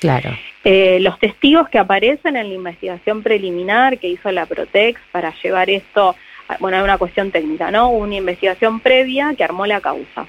Claro. 0.00 0.36
Eh, 0.64 0.98
los 1.00 1.18
testigos 1.20 1.68
que 1.68 1.78
aparecen 1.78 2.34
en 2.36 2.48
la 2.48 2.54
investigación 2.54 3.22
preliminar 3.22 3.98
que 3.98 4.08
hizo 4.08 4.32
la 4.32 4.46
Protex 4.46 5.00
para 5.12 5.32
llevar 5.40 5.70
esto, 5.70 6.16
a- 6.48 6.56
bueno, 6.58 6.78
es 6.78 6.82
una 6.82 6.98
cuestión 6.98 7.30
técnica, 7.30 7.70
¿no? 7.70 7.90
Una 7.90 8.16
investigación 8.16 8.80
previa 8.80 9.32
que 9.36 9.44
armó 9.44 9.64
la 9.66 9.80
causa. 9.80 10.26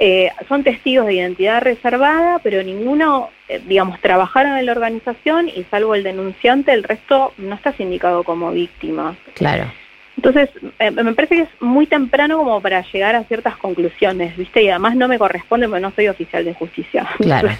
Eh, 0.00 0.30
son 0.48 0.64
testigos 0.64 1.06
de 1.06 1.14
identidad 1.14 1.62
reservada, 1.62 2.40
pero 2.42 2.62
ninguno, 2.64 3.30
eh, 3.48 3.60
digamos, 3.66 4.00
trabajaron 4.00 4.58
en 4.58 4.66
la 4.66 4.72
organización 4.72 5.48
y 5.48 5.64
salvo 5.70 5.94
el 5.94 6.02
denunciante, 6.02 6.72
el 6.72 6.82
resto 6.82 7.32
no 7.38 7.54
está 7.54 7.72
sindicado 7.72 8.24
como 8.24 8.50
víctima. 8.50 9.14
Claro. 9.34 9.70
Entonces, 10.18 10.50
eh, 10.80 10.90
me 10.90 11.14
parece 11.14 11.36
que 11.36 11.42
es 11.42 11.48
muy 11.60 11.86
temprano 11.86 12.38
como 12.38 12.60
para 12.60 12.82
llegar 12.90 13.14
a 13.14 13.22
ciertas 13.22 13.56
conclusiones, 13.56 14.36
¿viste? 14.36 14.64
Y 14.64 14.68
además 14.68 14.96
no 14.96 15.06
me 15.06 15.16
corresponde 15.16 15.68
porque 15.68 15.80
no 15.80 15.92
soy 15.92 16.08
oficial 16.08 16.44
de 16.44 16.54
justicia. 16.54 17.06
Claro. 17.18 17.50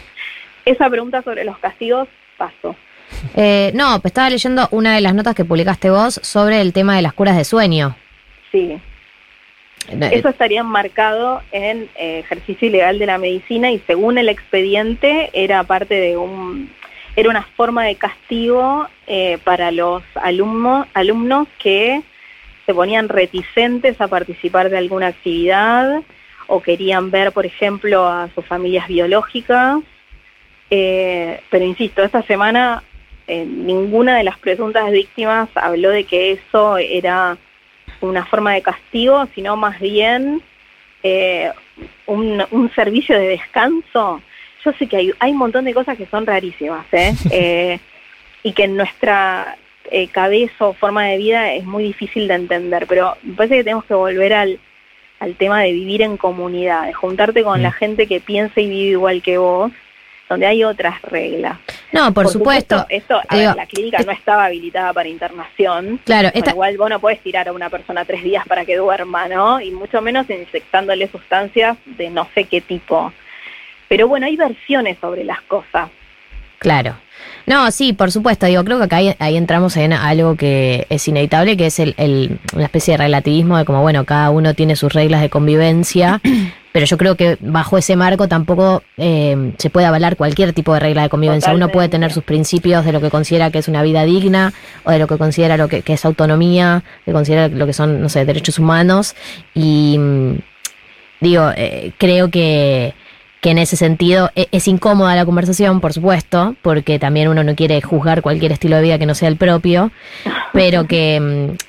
Esa 0.64 0.90
pregunta 0.90 1.22
sobre 1.22 1.44
los 1.44 1.56
castigos, 1.58 2.08
paso. 2.36 2.74
Eh, 3.36 3.70
no, 3.74 4.00
pues 4.00 4.10
estaba 4.10 4.28
leyendo 4.28 4.66
una 4.72 4.96
de 4.96 5.00
las 5.00 5.14
notas 5.14 5.36
que 5.36 5.44
publicaste 5.44 5.88
vos 5.88 6.18
sobre 6.24 6.60
el 6.60 6.72
tema 6.72 6.96
de 6.96 7.02
las 7.02 7.12
curas 7.12 7.36
de 7.36 7.44
sueño. 7.44 7.94
Sí, 8.50 8.76
Eh, 9.90 10.10
eso 10.12 10.28
estaría 10.28 10.60
enmarcado 10.60 11.42
en 11.52 11.88
eh, 11.94 12.18
ejercicio 12.18 12.66
ilegal 12.66 12.98
de 12.98 13.06
la 13.06 13.18
medicina 13.18 13.70
y 13.70 13.78
según 13.86 14.18
el 14.18 14.28
expediente 14.28 15.30
era 15.32 15.62
parte 15.62 15.94
de 15.94 16.16
un 16.16 16.70
era 17.14 17.30
una 17.30 17.42
forma 17.56 17.84
de 17.84 17.94
castigo 17.94 18.88
eh, 19.06 19.38
para 19.44 19.70
los 19.70 20.02
alumnos 20.16 20.86
alumnos 20.92 21.48
que 21.58 22.02
se 22.68 22.74
ponían 22.74 23.08
reticentes 23.08 23.98
a 23.98 24.08
participar 24.08 24.68
de 24.68 24.76
alguna 24.76 25.06
actividad 25.06 26.02
o 26.48 26.60
querían 26.60 27.10
ver, 27.10 27.32
por 27.32 27.46
ejemplo, 27.46 28.06
a 28.06 28.28
sus 28.34 28.44
familias 28.44 28.86
biológicas. 28.88 29.78
Eh, 30.68 31.40
pero 31.48 31.64
insisto, 31.64 32.02
esta 32.02 32.20
semana 32.24 32.82
eh, 33.26 33.46
ninguna 33.46 34.18
de 34.18 34.24
las 34.24 34.36
presuntas 34.36 34.90
víctimas 34.90 35.48
habló 35.54 35.88
de 35.88 36.04
que 36.04 36.32
eso 36.32 36.76
era 36.76 37.38
una 38.02 38.26
forma 38.26 38.52
de 38.52 38.60
castigo, 38.60 39.26
sino 39.34 39.56
más 39.56 39.80
bien 39.80 40.42
eh, 41.02 41.50
un, 42.04 42.44
un 42.50 42.70
servicio 42.74 43.18
de 43.18 43.28
descanso. 43.28 44.20
Yo 44.62 44.72
sé 44.74 44.86
que 44.86 44.96
hay, 44.98 45.12
hay 45.20 45.32
un 45.32 45.38
montón 45.38 45.64
de 45.64 45.72
cosas 45.72 45.96
que 45.96 46.04
son 46.04 46.26
rarísimas, 46.26 46.84
¿eh? 46.92 47.14
Eh, 47.30 47.78
y 48.42 48.52
que 48.52 48.64
en 48.64 48.76
nuestra 48.76 49.56
eh, 49.90 50.08
cabeza 50.08 50.66
o 50.66 50.72
forma 50.72 51.04
de 51.06 51.18
vida 51.18 51.52
es 51.52 51.64
muy 51.64 51.84
difícil 51.84 52.28
de 52.28 52.34
entender, 52.34 52.86
pero 52.88 53.16
me 53.22 53.34
parece 53.34 53.56
que 53.56 53.64
tenemos 53.64 53.84
que 53.84 53.94
volver 53.94 54.32
al, 54.32 54.58
al 55.20 55.34
tema 55.34 55.62
de 55.62 55.72
vivir 55.72 56.02
en 56.02 56.16
comunidad, 56.16 56.86
de 56.86 56.92
juntarte 56.92 57.42
con 57.42 57.60
Mm. 57.60 57.62
la 57.62 57.72
gente 57.72 58.06
que 58.06 58.20
piensa 58.20 58.60
y 58.60 58.68
vive 58.68 58.90
igual 58.92 59.22
que 59.22 59.38
vos, 59.38 59.72
donde 60.28 60.46
hay 60.46 60.62
otras 60.62 61.00
reglas. 61.02 61.58
no, 61.90 62.12
por, 62.12 62.28
supuesto. 62.28 62.84
Esto, 62.90 63.16
a 63.26 63.34
Digo, 63.34 63.48
ver, 63.48 63.56
la 63.56 63.66
clínica 63.66 63.98
no 64.04 64.12
estaba 64.12 64.44
habilitada 64.44 64.92
para 64.92 65.08
internación. 65.08 65.98
Claro, 66.04 66.30
esta, 66.34 66.50
lo 66.50 66.56
cual 66.56 66.76
vos 66.76 66.90
no 66.90 67.00
podés 67.00 67.20
tirar 67.20 67.48
a 67.48 67.52
una 67.52 67.70
persona 67.70 68.04
tres 68.04 68.22
días 68.22 68.46
para 68.46 68.66
que 68.66 68.76
duerma, 68.76 69.26
¿no? 69.28 69.58
Y 69.60 69.70
mucho 69.70 70.02
menos 70.02 70.28
inyectándole 70.28 71.08
sustancias 71.08 71.78
de 71.86 72.10
no 72.10 72.28
sé 72.34 72.44
qué 72.44 72.60
tipo. 72.60 73.10
Pero 73.88 74.06
bueno, 74.06 74.26
hay 74.26 74.36
versiones 74.36 74.98
sobre 75.00 75.24
las 75.24 75.40
cosas. 75.42 75.88
Claro. 76.58 76.94
No, 77.46 77.70
sí, 77.70 77.92
por 77.94 78.12
supuesto. 78.12 78.46
Digo, 78.46 78.62
creo 78.64 78.78
que 78.78 78.84
acá 78.84 78.96
ahí, 78.96 79.14
ahí 79.18 79.36
entramos 79.36 79.76
en 79.78 79.92
algo 79.94 80.36
que 80.36 80.86
es 80.90 81.08
inevitable, 81.08 81.56
que 81.56 81.66
es 81.66 81.78
el, 81.78 81.94
el- 81.96 82.38
una 82.54 82.64
especie 82.64 82.92
de 82.92 82.98
relativismo 82.98 83.56
de 83.56 83.64
como, 83.64 83.80
bueno, 83.80 84.04
cada 84.04 84.30
uno 84.30 84.52
tiene 84.54 84.76
sus 84.76 84.92
reglas 84.92 85.22
de 85.22 85.30
convivencia, 85.30 86.20
pero 86.72 86.84
yo 86.84 86.98
creo 86.98 87.16
que 87.16 87.38
bajo 87.40 87.78
ese 87.78 87.96
marco 87.96 88.28
tampoco 88.28 88.82
eh, 88.98 89.52
se 89.56 89.70
puede 89.70 89.86
avalar 89.86 90.16
cualquier 90.16 90.52
tipo 90.52 90.74
de 90.74 90.80
regla 90.80 91.02
de 91.02 91.08
convivencia. 91.08 91.50
Uno 91.56 91.68
puede 91.72 91.88
tener 91.88 92.12
sus 92.12 92.22
principios 92.24 92.84
de 92.84 92.92
lo 92.92 93.00
que 93.00 93.08
considera 93.10 93.50
que 93.50 93.58
es 93.58 93.68
una 93.68 93.82
vida 93.82 94.04
digna 94.04 94.52
o 94.84 94.90
de 94.90 94.98
lo 94.98 95.06
que 95.06 95.16
considera 95.16 95.56
lo 95.56 95.68
que, 95.68 95.80
que 95.80 95.94
es 95.94 96.04
autonomía, 96.04 96.84
que 97.06 97.12
considera 97.12 97.48
lo 97.48 97.64
que 97.66 97.72
son, 97.72 98.02
no 98.02 98.10
sé, 98.10 98.26
derechos 98.26 98.58
humanos 98.58 99.14
y 99.54 99.96
mm, 99.98 100.32
digo, 101.20 101.50
eh, 101.56 101.92
creo 101.98 102.30
que, 102.30 102.94
que 103.40 103.50
en 103.50 103.58
ese 103.58 103.76
sentido 103.76 104.30
e- 104.34 104.48
es, 104.50 104.66
incómoda 104.68 105.14
la 105.14 105.24
conversación, 105.24 105.80
por 105.80 105.92
supuesto, 105.92 106.56
porque 106.62 106.98
también 106.98 107.28
uno 107.28 107.44
no 107.44 107.54
quiere 107.54 107.80
juzgar 107.80 108.20
cualquier 108.22 108.50
estilo 108.52 108.76
de 108.76 108.82
vida 108.82 108.98
que 108.98 109.06
no 109.06 109.14
sea 109.14 109.28
el 109.28 109.36
propio, 109.36 109.92
pero 110.52 110.86
que 110.86 111.20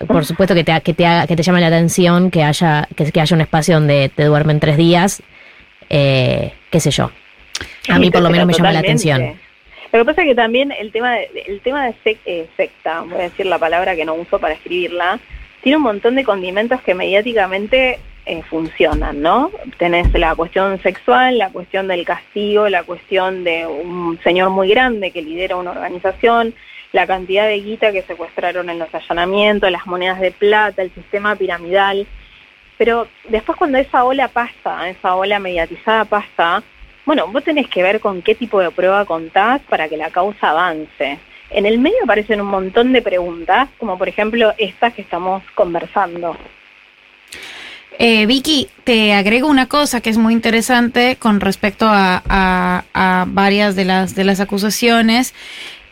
mm, 0.01 0.05
por 0.07 0.25
supuesto 0.25 0.55
que 0.55 0.63
te, 0.63 0.79
que 0.81 0.93
te, 0.93 1.05
haga- 1.05 1.27
que 1.27 1.35
te 1.35 1.43
llame 1.43 1.61
la 1.61 1.67
atención 1.67 2.31
que 2.31 2.43
haya, 2.43 2.87
que, 2.95 3.11
que 3.11 3.21
haya 3.21 3.35
un 3.35 3.41
espacio 3.41 3.75
donde 3.75 4.09
te 4.15 4.23
duermen 4.23 4.59
tres 4.59 4.77
días, 4.77 5.21
eh, 5.89 6.53
qué 6.69 6.79
sé 6.79 6.91
yo. 6.91 7.11
A 7.89 7.99
mí 7.99 8.09
por 8.11 8.21
lo 8.21 8.29
menos 8.29 8.47
me 8.47 8.53
llama 8.53 8.71
la 8.71 8.79
atención. 8.79 9.33
Lo 9.91 9.99
que 9.99 10.05
pasa 10.05 10.21
es 10.21 10.27
que 10.27 10.35
también 10.35 10.71
el 10.71 10.91
tema 10.91 11.13
de, 11.15 11.29
el 11.47 11.61
tema 11.61 11.85
de 11.85 11.93
sec- 12.03 12.19
eh, 12.25 12.47
secta, 12.55 13.01
voy 13.01 13.15
a 13.19 13.23
decir 13.23 13.47
la 13.47 13.57
palabra 13.57 13.95
que 13.95 14.05
no 14.05 14.13
uso 14.13 14.37
para 14.39 14.53
escribirla, 14.53 15.19
tiene 15.63 15.77
un 15.77 15.83
montón 15.83 16.15
de 16.15 16.23
condimentos 16.23 16.79
que 16.81 16.93
mediáticamente 16.93 17.99
eh, 18.29 18.43
funcionan, 18.43 19.23
¿no? 19.23 19.49
Tenés 19.79 20.13
la 20.13 20.35
cuestión 20.35 20.79
sexual, 20.83 21.39
la 21.39 21.49
cuestión 21.49 21.87
del 21.87 22.05
castigo, 22.05 22.69
la 22.69 22.83
cuestión 22.83 23.43
de 23.43 23.65
un 23.65 24.19
señor 24.23 24.51
muy 24.51 24.69
grande 24.69 25.09
que 25.09 25.23
lidera 25.23 25.55
una 25.55 25.71
organización, 25.71 26.53
la 26.91 27.07
cantidad 27.07 27.47
de 27.47 27.59
guita 27.59 27.91
que 27.91 28.03
secuestraron 28.03 28.69
en 28.69 28.77
los 28.77 28.93
allanamientos, 28.93 29.71
las 29.71 29.87
monedas 29.87 30.19
de 30.19 30.29
plata, 30.29 30.83
el 30.83 30.93
sistema 30.93 31.35
piramidal. 31.35 32.05
Pero 32.77 33.07
después 33.27 33.57
cuando 33.57 33.79
esa 33.79 34.03
ola 34.03 34.27
pasa, 34.27 34.87
esa 34.89 35.15
ola 35.15 35.39
mediatizada 35.39 36.05
pasa, 36.05 36.61
bueno, 37.07 37.27
vos 37.29 37.43
tenés 37.43 37.67
que 37.67 37.81
ver 37.81 37.99
con 37.99 38.21
qué 38.21 38.35
tipo 38.35 38.59
de 38.59 38.69
prueba 38.69 39.05
contás 39.05 39.59
para 39.67 39.89
que 39.89 39.97
la 39.97 40.11
causa 40.11 40.51
avance. 40.51 41.17
En 41.49 41.65
el 41.65 41.79
medio 41.79 41.97
aparecen 42.03 42.41
un 42.41 42.47
montón 42.47 42.93
de 42.93 43.01
preguntas, 43.01 43.69
como 43.79 43.97
por 43.97 44.07
ejemplo 44.07 44.53
estas 44.59 44.93
que 44.93 45.01
estamos 45.01 45.41
conversando. 45.55 46.37
Eh, 48.01 48.25
Vicky, 48.27 48.67
te 48.85 49.13
agrego 49.13 49.49
una 49.49 49.67
cosa 49.67 49.99
que 49.99 50.09
es 50.09 50.17
muy 50.17 50.33
interesante 50.33 51.17
con 51.17 51.41
respecto 51.41 51.85
a, 51.87 52.23
a- 52.29 52.83
a 52.93 53.25
varias 53.27 53.75
de 53.75 53.83
las, 53.85 54.15
de 54.15 54.23
las 54.23 54.39
acusaciones. 54.39 55.33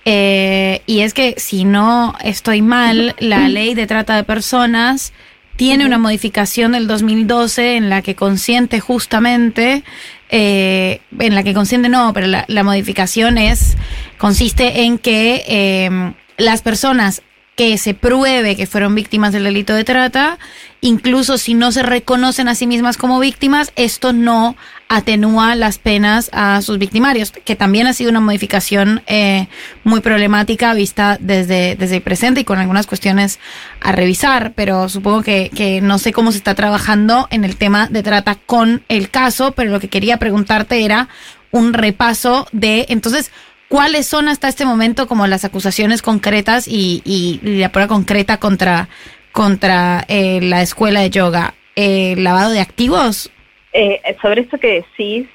eh, 0.06 0.82
y 0.86 1.02
es 1.02 1.14
que 1.14 1.36
si 1.38 1.66
no 1.66 2.16
estoy 2.24 2.62
mal, 2.62 3.14
la 3.20 3.50
ley 3.50 3.74
de 3.76 3.88
trata 3.88 4.16
de 4.16 4.24
personas 4.24 5.12
tiene 5.58 5.86
una 5.86 5.98
modificación 5.98 6.72
del 6.72 6.88
2012 6.88 7.76
en 7.76 7.90
la 7.90 8.02
que 8.02 8.16
consiente 8.16 8.80
justamente, 8.80 9.84
eh, 10.30 11.02
en 11.20 11.36
la 11.36 11.44
que 11.44 11.54
consiente 11.54 11.90
no, 11.90 12.14
pero 12.14 12.28
la, 12.28 12.46
la 12.48 12.64
modificación 12.64 13.38
es, 13.38 13.76
consiste 14.18 14.84
en 14.84 14.98
que 14.98 15.44
eh, 15.48 16.14
las 16.38 16.62
personas 16.62 17.22
que 17.58 17.80
se 17.80 17.96
pruebe 17.96 18.56
que 18.56 18.68
fueron 18.68 18.94
víctimas 18.94 19.34
del 19.34 19.44
delito 19.44 19.74
de 19.74 19.84
trata, 19.84 20.38
incluso 20.80 21.40
si 21.40 21.56
no 21.56 21.72
se 21.72 21.82
reconocen 21.82 22.48
a 22.48 22.54
sí 22.54 22.68
mismas 22.68 22.98
como 22.98 23.20
víctimas, 23.20 23.74
esto 23.76 24.14
no 24.14 24.56
atenúa 24.90 25.56
las 25.56 25.80
penas 25.80 26.30
a 26.34 26.62
sus 26.62 26.78
victimarios, 26.78 27.32
que 27.32 27.56
también 27.56 27.88
ha 27.88 27.94
sido 27.94 28.12
una 28.12 28.20
modificación 28.20 29.02
eh, 29.08 29.48
muy 29.84 30.02
problemática 30.02 30.76
vista 30.76 31.18
desde, 31.20 31.76
desde 31.76 31.96
el 31.96 32.04
presente 32.04 32.42
y 32.42 32.44
con 32.44 32.60
algunas 32.60 32.86
cuestiones 32.86 33.40
a 33.82 33.92
revisar, 33.92 34.54
pero 34.54 34.88
supongo 34.88 35.24
que, 35.24 35.50
que 35.50 35.82
no 35.82 35.98
sé 35.98 36.14
cómo 36.14 36.32
se 36.32 36.38
está 36.38 36.54
trabajando 36.54 37.28
en 37.32 37.44
el 37.44 37.58
tema 37.58 37.88
de 37.88 38.04
trata 38.04 38.36
con 38.36 38.84
el 38.88 39.10
caso, 39.10 39.54
pero 39.54 39.72
lo 39.72 39.80
que 39.80 39.90
quería 39.90 40.18
preguntarte 40.18 40.86
era 40.86 41.10
un 41.50 41.74
repaso 41.74 42.48
de, 42.52 42.86
entonces, 42.90 43.32
¿Cuáles 43.68 44.08
son 44.08 44.30
hasta 44.30 44.48
este 44.48 44.66
momento 44.66 45.08
como 45.08 45.28
las 45.28 45.44
acusaciones 45.44 46.02
concretas 46.02 46.68
y, 46.68 47.02
y 47.06 47.40
la 47.60 47.72
prueba 47.72 47.90
concreta 47.90 48.38
contra, 48.38 48.88
contra 49.32 50.06
eh, 50.08 50.40
la 50.42 50.62
escuela 50.62 51.02
de 51.02 51.10
yoga? 51.10 51.54
Eh, 51.76 52.16
¿Lavado 52.18 52.52
de 52.52 52.62
activos? 52.62 53.30
Eh, 53.74 54.02
sobre 54.22 54.42
esto 54.42 54.58
que 54.58 54.86
decís 54.86 55.28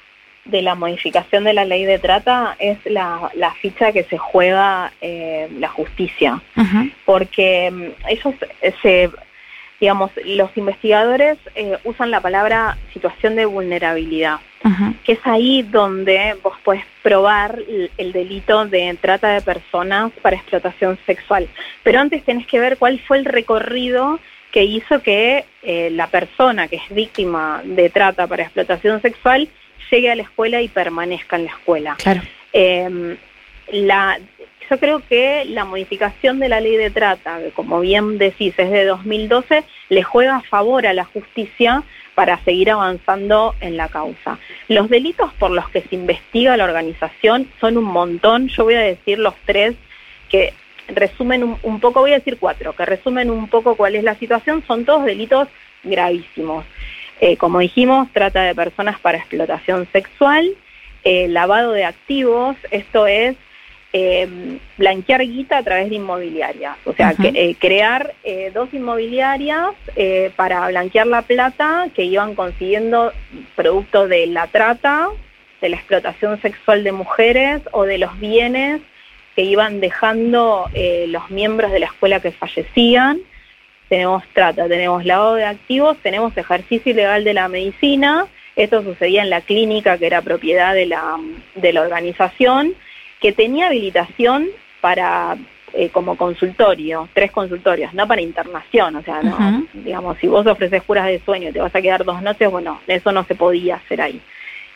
de 0.45 0.61
la 0.61 0.75
modificación 0.75 1.45
de 1.45 1.53
la 1.53 1.63
ley 1.63 1.85
de 1.85 1.99
trata, 1.99 2.55
es 2.59 2.77
la, 2.85 3.31
la 3.35 3.53
ficha 3.53 3.93
que 3.93 4.03
se 4.03 4.17
juega 4.17 4.91
eh, 4.99 5.47
la 5.57 5.69
justicia. 5.69 6.41
Porque 7.05 7.71
mm, 7.71 8.09
ellos 8.09 8.35
se, 8.81 9.09
digamos, 9.79 10.11
los 10.25 10.55
investigadores 10.55 11.37
eh, 11.55 11.77
usan 11.83 12.11
la 12.11 12.21
palabra 12.21 12.77
situación 12.93 13.35
de 13.35 13.45
vulnerabilidad, 13.45 14.39
que 15.03 15.13
es 15.13 15.19
ahí 15.25 15.61
donde 15.61 16.37
vos 16.41 16.53
podés 16.63 16.85
probar 17.01 17.59
el, 17.67 17.91
el 17.97 18.13
delito 18.13 18.65
de 18.65 18.97
trata 19.01 19.33
de 19.33 19.41
personas 19.41 20.11
para 20.21 20.37
explotación 20.37 20.97
sexual. 21.05 21.49
Pero 21.83 21.99
antes 21.99 22.23
tenés 22.23 22.47
que 22.47 22.61
ver 22.61 22.77
cuál 22.77 22.99
fue 22.99 23.17
el 23.17 23.25
recorrido 23.25 24.19
que 24.53 24.63
hizo 24.63 25.01
que 25.01 25.45
eh, 25.63 25.89
la 25.91 26.07
persona 26.07 26.67
que 26.67 26.77
es 26.77 26.89
víctima 26.91 27.61
de 27.65 27.89
trata 27.89 28.27
para 28.27 28.43
explotación 28.43 29.01
sexual 29.01 29.49
llegue 29.91 30.11
a 30.11 30.15
la 30.15 30.21
escuela 30.21 30.61
y 30.61 30.67
permanezca 30.67 31.35
en 31.35 31.45
la 31.45 31.51
escuela. 31.51 31.95
Claro. 31.97 32.21
Eh, 32.53 33.17
la, 33.71 34.19
yo 34.69 34.79
creo 34.79 35.01
que 35.07 35.45
la 35.45 35.65
modificación 35.65 36.39
de 36.39 36.49
la 36.49 36.59
ley 36.59 36.75
de 36.77 36.89
trata, 36.89 37.39
que 37.39 37.51
como 37.51 37.79
bien 37.79 38.17
decís, 38.17 38.53
es 38.57 38.71
de 38.71 38.85
2012, 38.85 39.63
le 39.89 40.03
juega 40.03 40.37
a 40.37 40.41
favor 40.41 40.85
a 40.87 40.93
la 40.93 41.05
justicia 41.05 41.83
para 42.15 42.37
seguir 42.43 42.69
avanzando 42.71 43.55
en 43.59 43.77
la 43.77 43.87
causa. 43.87 44.37
Los 44.67 44.89
delitos 44.89 45.33
por 45.33 45.51
los 45.51 45.69
que 45.69 45.81
se 45.81 45.95
investiga 45.95 46.57
la 46.57 46.65
organización 46.65 47.47
son 47.59 47.77
un 47.77 47.85
montón, 47.85 48.47
yo 48.49 48.63
voy 48.63 48.75
a 48.75 48.81
decir 48.81 49.19
los 49.19 49.33
tres 49.45 49.75
que 50.29 50.53
resumen 50.87 51.57
un, 51.61 51.79
poco, 51.79 52.01
voy 52.01 52.11
a 52.11 52.19
decir 52.19 52.37
cuatro, 52.39 52.73
que 52.73 52.85
resumen 52.85 53.29
un 53.29 53.47
poco 53.47 53.75
cuál 53.75 53.95
es 53.95 54.03
la 54.03 54.15
situación, 54.15 54.63
son 54.67 54.85
todos 54.85 55.05
delitos 55.05 55.47
gravísimos. 55.83 56.65
Eh, 57.19 57.37
como 57.37 57.59
dijimos, 57.59 58.09
trata 58.11 58.43
de 58.43 58.55
personas 58.55 58.99
para 58.99 59.17
explotación 59.17 59.87
sexual, 59.91 60.49
eh, 61.03 61.27
lavado 61.27 61.71
de 61.71 61.85
activos, 61.85 62.55
esto 62.71 63.07
es 63.07 63.35
eh, 63.95 64.27
blanquear 64.75 65.21
guita 65.21 65.59
a 65.59 65.63
través 65.63 65.91
de 65.91 65.97
inmobiliarias, 65.97 66.77
o 66.83 66.93
sea, 66.93 67.13
que, 67.13 67.27
eh, 67.27 67.55
crear 67.59 68.15
eh, 68.23 68.49
dos 68.51 68.73
inmobiliarias 68.73 69.75
para 70.35 70.67
blanquear 70.67 71.05
la 71.05 71.21
plata 71.21 71.89
que 71.93 72.03
iban 72.03 72.33
consiguiendo 72.33 73.13
producto 73.55 74.07
de 74.07 74.25
la 74.25 74.47
trata, 74.47 75.09
de 75.61 75.69
la 75.69 75.75
explotación 75.75 76.41
sexual 76.41 76.83
de 76.83 76.91
mujeres 76.91 77.61
o 77.71 77.83
de 77.83 77.99
los 77.99 78.19
bienes 78.19 78.81
que 79.35 79.43
iban 79.43 79.79
dejando 79.79 80.69
los 81.07 81.29
miembros 81.29 81.71
de 81.71 81.79
la 81.79 81.85
escuela 81.85 82.19
que 82.19 82.31
fallecían. 82.31 83.19
Tenemos 83.89 84.23
trata, 84.33 84.67
tenemos 84.67 85.05
lavado 85.05 85.35
de 85.35 85.45
activos, 85.45 85.97
tenemos 86.01 86.35
ejercicio 86.35 86.91
ilegal 86.91 87.23
de 87.23 87.35
la 87.35 87.47
medicina. 87.47 88.25
Esto 88.55 88.81
sucedía 88.81 89.21
en 89.21 89.29
la 89.29 89.41
clínica 89.41 89.99
que 89.99 90.07
era 90.07 90.23
propiedad 90.23 90.73
de 90.73 90.87
la, 90.87 91.17
de 91.55 91.73
la 91.73 91.81
organización, 91.81 92.73
que 93.23 93.31
tenía 93.31 93.67
habilitación 93.67 94.49
para 94.81 95.37
eh, 95.71 95.87
como 95.91 96.17
consultorio, 96.17 97.07
tres 97.13 97.31
consultorios, 97.31 97.93
no 97.93 98.05
para 98.05 98.19
internación, 98.19 98.97
o 98.97 99.01
sea, 99.01 99.23
no, 99.23 99.65
digamos, 99.71 100.17
si 100.17 100.27
vos 100.27 100.45
ofreces 100.45 100.83
curas 100.83 101.07
de 101.07 101.21
sueño 101.23 101.47
y 101.47 101.53
te 101.53 101.61
vas 101.61 101.73
a 101.73 101.81
quedar 101.81 102.03
dos 102.03 102.21
noches, 102.21 102.51
bueno, 102.51 102.81
eso 102.85 103.13
no 103.13 103.23
se 103.23 103.35
podía 103.35 103.77
hacer 103.77 104.01
ahí. 104.01 104.21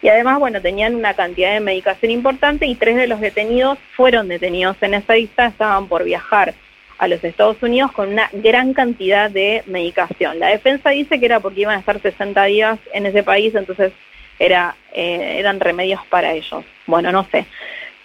Y 0.01 0.07
además, 0.07 0.39
bueno, 0.39 0.61
tenían 0.61 0.95
una 0.95 1.13
cantidad 1.13 1.51
de 1.51 1.59
medicación 1.59 2.09
importante 2.09 2.65
y 2.67 2.75
tres 2.75 2.95
de 2.95 3.07
los 3.07 3.19
detenidos 3.19 3.79
fueron 3.97 4.29
detenidos 4.29 4.77
en 4.79 4.93
esa 4.93 5.15
lista, 5.15 5.47
estaban 5.47 5.89
por 5.89 6.05
viajar 6.05 6.53
a 6.99 7.09
los 7.09 7.21
Estados 7.25 7.61
Unidos 7.61 7.91
con 7.91 8.13
una 8.13 8.29
gran 8.31 8.73
cantidad 8.73 9.29
de 9.29 9.61
medicación. 9.65 10.39
La 10.39 10.47
defensa 10.47 10.91
dice 10.91 11.19
que 11.19 11.25
era 11.25 11.41
porque 11.41 11.61
iban 11.61 11.75
a 11.75 11.79
estar 11.79 12.01
60 12.01 12.45
días 12.45 12.79
en 12.93 13.07
ese 13.07 13.23
país, 13.23 13.53
entonces 13.55 13.91
era, 14.39 14.77
eh, 14.93 15.35
eran 15.37 15.59
remedios 15.59 15.99
para 16.09 16.31
ellos. 16.31 16.63
Bueno, 16.85 17.11
no 17.11 17.25
sé. 17.29 17.45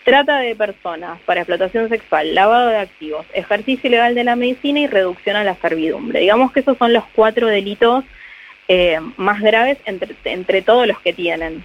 Trata 0.04 0.38
de 0.38 0.56
personas 0.56 1.20
para 1.26 1.42
explotación 1.42 1.88
sexual, 1.88 2.34
lavado 2.34 2.68
de 2.68 2.78
activos, 2.78 3.24
ejercicio 3.34 3.88
ilegal 3.88 4.14
de 4.14 4.24
la 4.24 4.34
medicina 4.34 4.80
y 4.80 4.86
reducción 4.88 5.36
a 5.36 5.44
la 5.44 5.54
servidumbre. 5.56 6.20
Digamos 6.20 6.50
que 6.50 6.60
esos 6.60 6.76
son 6.76 6.92
los 6.92 7.04
cuatro 7.14 7.46
delitos 7.46 8.04
eh, 8.66 8.98
más 9.16 9.40
graves 9.40 9.78
entre, 9.84 10.14
entre 10.24 10.62
todos 10.62 10.88
los 10.88 10.98
que 11.00 11.12
tienen. 11.12 11.64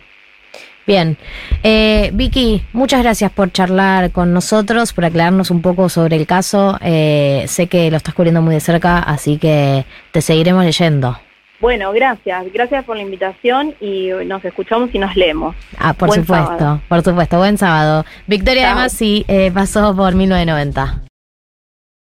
Bien. 0.86 1.18
Eh, 1.64 2.12
Vicky, 2.14 2.64
muchas 2.72 3.04
gracias 3.04 3.30
por 3.32 3.52
charlar 3.52 4.12
con 4.12 4.34
nosotros, 4.34 4.94
por 4.94 5.04
aclararnos 5.04 5.52
un 5.52 5.62
poco 5.62 5.90
sobre 5.90 6.16
el 6.16 6.26
caso. 6.26 6.78
Eh, 6.82 7.44
sé 7.48 7.68
que 7.68 7.92
lo 7.92 7.98
estás 7.98 8.14
cubriendo 8.14 8.42
muy 8.42 8.56
de 8.56 8.62
cerca, 8.62 9.00
así 9.00 9.38
que 9.38 9.84
te 10.12 10.22
seguiremos 10.22 10.64
leyendo. 10.64 11.20
Bueno, 11.60 11.92
gracias, 11.92 12.46
gracias 12.54 12.86
por 12.86 12.96
la 12.98 13.02
invitación 13.02 13.74
y 13.82 14.10
nos 14.26 14.46
escuchamos 14.46 14.90
y 14.94 15.00
nos 15.00 15.16
leemos. 15.16 15.56
Ah, 15.80 15.94
por 15.94 16.10
Buen 16.10 16.22
supuesto, 16.22 16.58
sábado. 16.58 16.82
por 16.88 17.04
supuesto. 17.04 17.38
Buen 17.38 17.58
sábado. 17.58 18.06
Victoria, 18.28 18.62
Chao. 18.64 18.72
además, 18.74 18.92
sí, 18.94 19.26
eh, 19.28 19.52
pasó 19.52 19.96
por 19.96 20.14
1990. 20.14 21.07